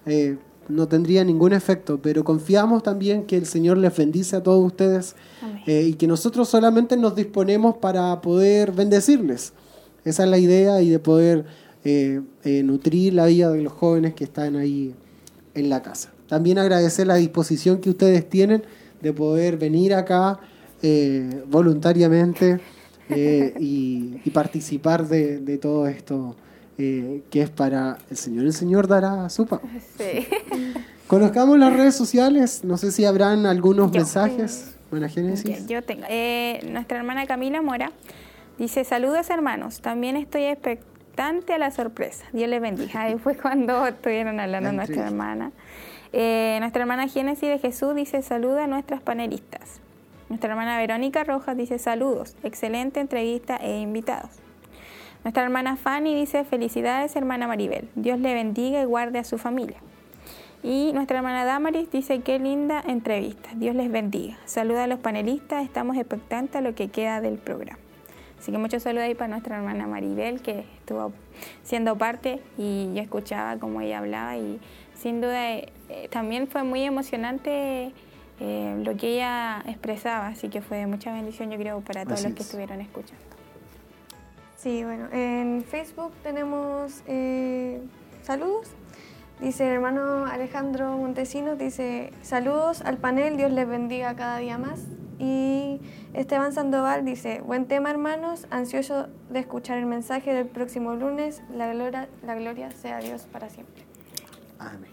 [0.06, 0.38] Eh,
[0.72, 5.16] no tendría ningún efecto, pero confiamos también que el Señor les bendice a todos ustedes
[5.68, 9.54] eh, y que nosotros solamente nos disponemos para poder bendecirles.
[10.06, 11.46] Esa es la idea y de poder
[11.84, 14.96] eh, eh, nutrir la vida de los jóvenes que están ahí
[15.54, 16.12] en la casa.
[16.32, 18.64] También agradecer la disposición que ustedes tienen
[19.02, 20.40] de poder venir acá
[20.82, 22.62] eh, voluntariamente
[23.10, 26.38] eh, y, y participar de, de todo esto
[26.78, 28.46] eh, que es para el Señor.
[28.46, 29.64] El Señor dará su pago.
[29.98, 30.26] Sí.
[31.08, 32.64] Conozcamos las redes sociales.
[32.64, 34.78] No sé si habrán algunos mensajes.
[34.90, 35.68] Buena Génesis.
[35.68, 36.06] Yo tengo.
[36.72, 37.92] Nuestra hermana Camila Mora
[38.58, 39.82] dice: Saludos, hermanos.
[39.82, 42.24] También estoy expectante a la sorpresa.
[42.32, 43.02] Dios les bendiga.
[43.02, 45.52] Ahí fue cuando estuvieron hablando La nuestra hermana.
[46.14, 49.80] Eh, nuestra hermana Génesis de Jesús dice: Saluda a nuestras panelistas.
[50.30, 52.36] Nuestra hermana Verónica Rojas dice: Saludos.
[52.44, 54.32] Excelente entrevista e invitados.
[55.24, 57.90] Nuestra hermana Fanny dice: Felicidades, hermana Maribel.
[57.96, 59.78] Dios le bendiga y guarde a su familia.
[60.64, 64.38] Y nuestra hermana Damaris dice, qué linda entrevista, Dios les bendiga.
[64.46, 67.80] Saluda a los panelistas, estamos expectantes a lo que queda del programa.
[68.40, 71.14] Así que muchos saludos ahí para nuestra hermana Maribel, que estuvo
[71.64, 74.60] siendo parte y yo escuchaba cómo ella hablaba y
[75.02, 77.92] sin duda eh, eh, también fue muy emocionante
[78.40, 82.20] eh, lo que ella expresaba, así que fue de mucha bendición yo creo para todos
[82.20, 82.46] Así los que es.
[82.48, 83.24] estuvieron escuchando.
[84.58, 87.82] Sí, bueno, en Facebook tenemos eh,
[88.22, 88.68] saludos.
[89.40, 94.82] Dice el hermano Alejandro Montesinos, dice saludos al panel, Dios les bendiga cada día más.
[95.18, 95.80] Y
[96.14, 101.72] Esteban Sandoval dice, buen tema hermanos, ansioso de escuchar el mensaje del próximo lunes, la
[101.74, 103.91] gloria, la gloria sea a Dios para siempre.
[104.62, 104.92] Amén.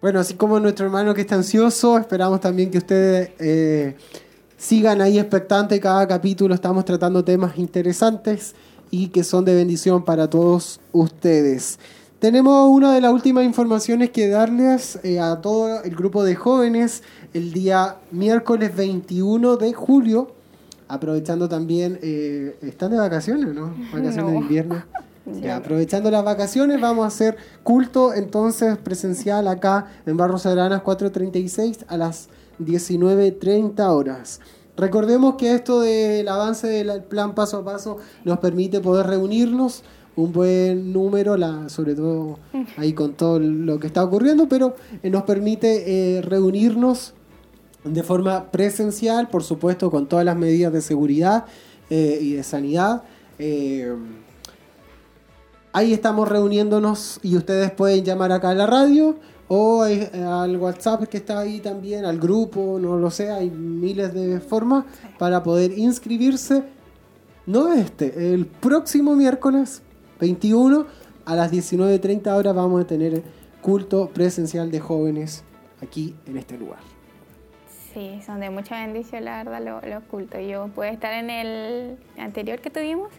[0.00, 3.96] Bueno, así como nuestro hermano que está ansioso, esperamos también que ustedes eh,
[4.56, 6.54] sigan ahí expectantes cada capítulo.
[6.54, 8.54] Estamos tratando temas interesantes
[8.90, 11.78] y que son de bendición para todos ustedes.
[12.18, 17.02] Tenemos una de las últimas informaciones que darles eh, a todo el grupo de jóvenes
[17.34, 20.32] el día miércoles 21 de julio.
[20.88, 23.74] Aprovechando también, eh, ¿están de vacaciones o no?
[23.92, 24.30] Vacaciones No.
[24.30, 24.84] de invierno.
[25.52, 31.96] Aprovechando las vacaciones, vamos a hacer culto entonces presencial acá en Barros Aranas 436 a
[31.96, 32.28] las
[32.60, 34.40] 19.30 horas.
[34.76, 39.82] Recordemos que esto del avance del plan paso a paso nos permite poder reunirnos
[40.16, 42.38] un buen número, la, sobre todo
[42.76, 47.14] ahí con todo lo que está ocurriendo, pero eh, nos permite eh, reunirnos
[47.84, 51.46] de forma presencial, por supuesto, con todas las medidas de seguridad
[51.90, 53.02] eh, y de sanidad.
[55.76, 59.14] Ahí estamos reuniéndonos y ustedes pueden llamar acá a la radio
[59.46, 64.14] o eh, al WhatsApp que está ahí también, al grupo, no lo sé, hay miles
[64.14, 64.86] de formas
[65.18, 66.62] para poder inscribirse.
[67.44, 69.82] No este, el próximo miércoles
[70.18, 70.86] 21
[71.26, 73.22] a las 19.30 horas vamos a tener
[73.60, 75.44] culto presencial de jóvenes
[75.82, 76.80] aquí en este lugar.
[77.92, 80.40] Sí, son de mucha bendición, la verdad, los, los cultos.
[80.40, 83.10] Yo pude estar en el anterior que tuvimos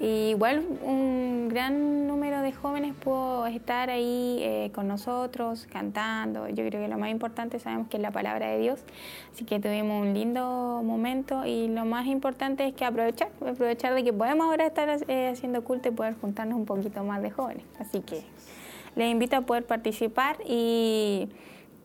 [0.00, 6.48] y igual un gran número de jóvenes pudo estar ahí eh, con nosotros cantando.
[6.48, 8.80] Yo creo que lo más importante sabemos que es la palabra de Dios,
[9.32, 14.04] así que tuvimos un lindo momento y lo más importante es que aprovechar, aprovechar de
[14.04, 17.64] que podemos ahora estar eh, haciendo culto y poder juntarnos un poquito más de jóvenes.
[17.80, 18.22] Así que
[18.94, 21.28] les invito a poder participar y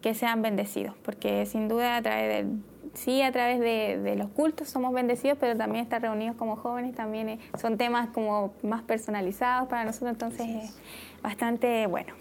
[0.03, 2.59] que sean bendecidos, porque sin duda a través del
[2.93, 7.39] sí, a través de, los cultos somos bendecidos, pero también estar reunidos como jóvenes también
[7.59, 10.75] son temas como más personalizados para nosotros, entonces es
[11.23, 12.13] bastante bueno.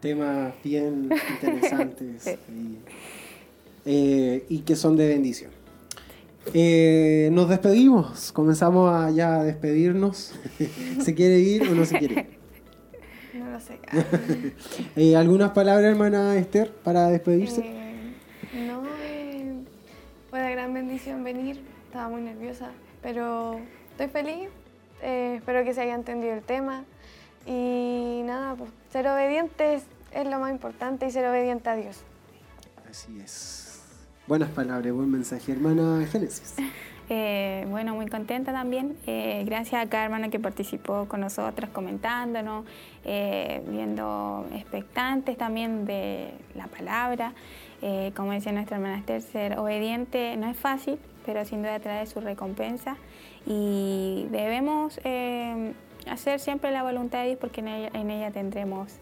[0.00, 1.08] Temas bien
[1.42, 2.38] interesantes
[3.86, 5.50] eh, y, que son de bendición.
[6.52, 10.34] Eh, nos despedimos, comenzamos a ya a despedirnos.
[11.00, 12.35] ¿Se quiere ir o no se quiere ir?
[13.56, 13.78] No lo sé.
[14.96, 17.76] Eh, ¿Algunas palabras, hermana Esther, para despedirse?
[20.76, 22.70] bendición venir, estaba muy nerviosa,
[23.02, 24.48] pero estoy feliz,
[25.02, 26.84] eh, espero que se haya entendido el tema
[27.46, 31.98] y nada, pues ser obedientes es lo más importante y ser obediente a Dios.
[32.88, 33.80] Así es.
[34.26, 36.54] Buenas palabras, buen mensaje, hermana Génesis.
[37.08, 38.96] Eh, bueno, muy contenta también.
[39.06, 42.64] Eh, gracias a cada hermano que participó con nosotras, comentándonos,
[43.04, 47.32] viendo expectantes también de la palabra.
[47.82, 52.06] Eh, como decía nuestra hermana Esther, ser obediente no es fácil, pero sin duda trae
[52.06, 52.96] su recompensa
[53.44, 55.74] y debemos eh,
[56.10, 58.94] hacer siempre la voluntad de Dios porque en ella, tendremos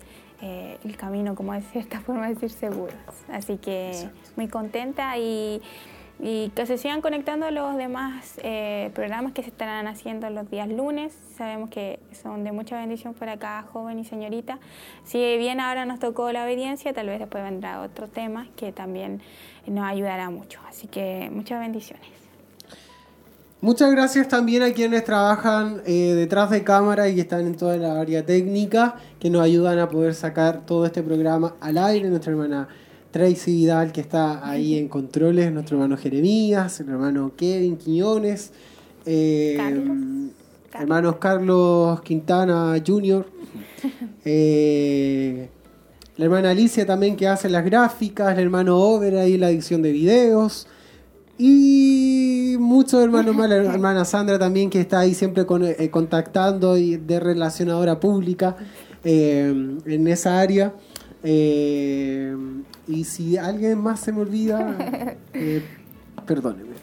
[0.42, 2.96] eh, el camino, como de cierta forma decir, seguros.
[3.32, 5.62] Así que muy contenta y
[6.20, 10.68] y que se sigan conectando los demás eh, programas que se estarán haciendo los días
[10.68, 11.12] lunes.
[11.36, 14.58] Sabemos que son de mucha bendición para cada joven y señorita.
[15.04, 19.20] Si bien ahora nos tocó la obediencia, tal vez después vendrá otro tema que también
[19.66, 20.60] nos ayudará mucho.
[20.68, 22.08] Así que muchas bendiciones.
[23.60, 27.78] Muchas gracias también a quienes trabajan eh, detrás de cámara y que están en toda
[27.78, 32.10] la área técnica, que nos ayudan a poder sacar todo este programa al aire.
[32.10, 32.68] Nuestra hermana
[33.14, 38.50] Tracy Vidal, que está ahí en controles, nuestro hermano Jeremías, el hermano Kevin Quiñones,
[39.06, 39.56] eh,
[40.72, 43.24] hermanos Carlos Quintana Jr.,
[44.24, 45.48] eh,
[46.16, 49.92] la hermana Alicia también que hace las gráficas, el hermano Over ahí la edición de
[49.92, 50.66] videos.
[51.38, 55.46] Y muchos hermanos más, la hermana Sandra también que está ahí siempre
[55.78, 58.56] eh, contactando y de relacionadora pública
[59.04, 60.74] en esa área.
[61.26, 62.36] Eh,
[62.86, 64.76] y si alguien más se me olvida,
[65.32, 65.62] eh,
[66.26, 66.74] perdóneme.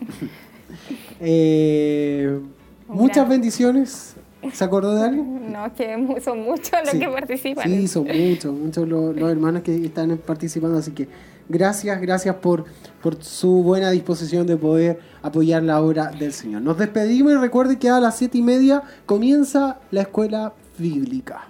[1.20, 2.40] Eh,
[2.88, 4.16] muchas bendiciones.
[4.52, 5.42] ¿Se acordó de alguien?
[5.52, 7.66] No, que son muchos los que participan.
[7.66, 10.78] Sí, son muchos, muchos los, hermanos que están participando.
[10.78, 11.08] Así que
[11.50, 12.66] gracias, gracias por,
[13.04, 16.62] por su buena disposición de poder apoyar la obra del Señor.
[16.62, 21.50] Nos despedimos y recuerde que a las siete y media comienza la escuela bíblica.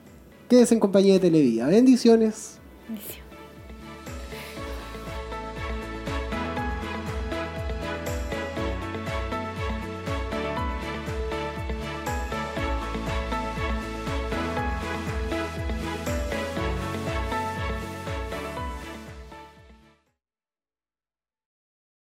[0.49, 1.67] Quédese en compañía de Televida.
[1.67, 2.60] Bendiciones.
[2.91, 3.20] Bendiciones.